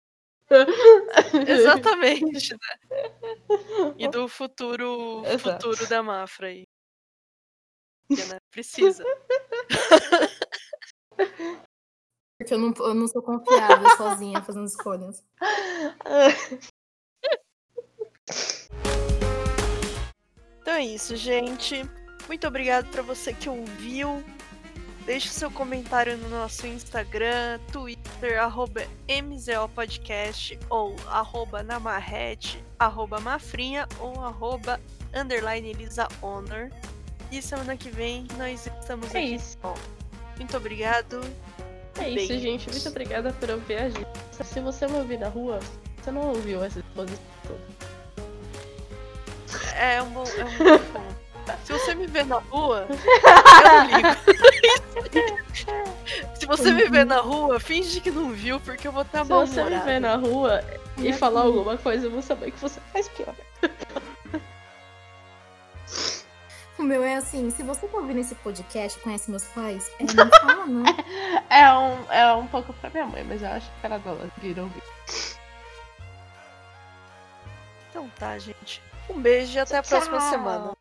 [1.48, 2.58] Exatamente, né?
[3.98, 5.68] E do futuro, Exato.
[5.68, 6.64] futuro da Mafra aí.
[8.06, 9.04] Porque, né, Precisa.
[12.38, 15.24] Porque eu não, eu não sou confiável sozinha fazendo escolhas.
[20.60, 21.88] Então é isso, gente.
[22.26, 24.24] Muito obrigado para você que ouviu.
[25.04, 34.18] Deixe seu comentário no nosso Instagram, Twitter, arroba MZOPodcast ou arroba Namarrete, arroba Mafrinha ou
[34.24, 34.80] arroba
[35.14, 36.70] underline Elisa Honor.
[37.30, 39.34] E semana que vem nós estamos É aqui.
[39.34, 39.58] isso.
[40.38, 41.20] Muito obrigado.
[41.98, 42.40] É isso, Bem.
[42.40, 42.70] gente.
[42.70, 44.06] Muito obrigada por ouvir a gente.
[44.42, 45.60] Se você me ouvir na rua,
[46.02, 47.93] você não ouviu essa exposição toda.
[49.76, 51.24] É um bom, é um bom ponto.
[51.64, 52.96] Se você me ver na rua, eu
[53.64, 54.08] não ligo.
[56.36, 59.30] Se você me ver na rua, finge que não viu, porque eu vou estar Se
[59.30, 60.62] mal você me ver na rua
[60.98, 63.34] e falar alguma coisa, eu vou saber que você faz pior.
[66.76, 70.28] O meu é assim, se você tá ouvindo esse podcast, conhece meus pais, é, não
[70.28, 70.82] fala não.
[71.48, 74.62] É um, é um pouco pra minha mãe, mas eu acho que ela não vira
[74.62, 74.82] ouvir.
[77.88, 78.82] Então tá, gente.
[79.08, 80.30] Um beijo e até a próxima Tchau.
[80.30, 80.76] semana.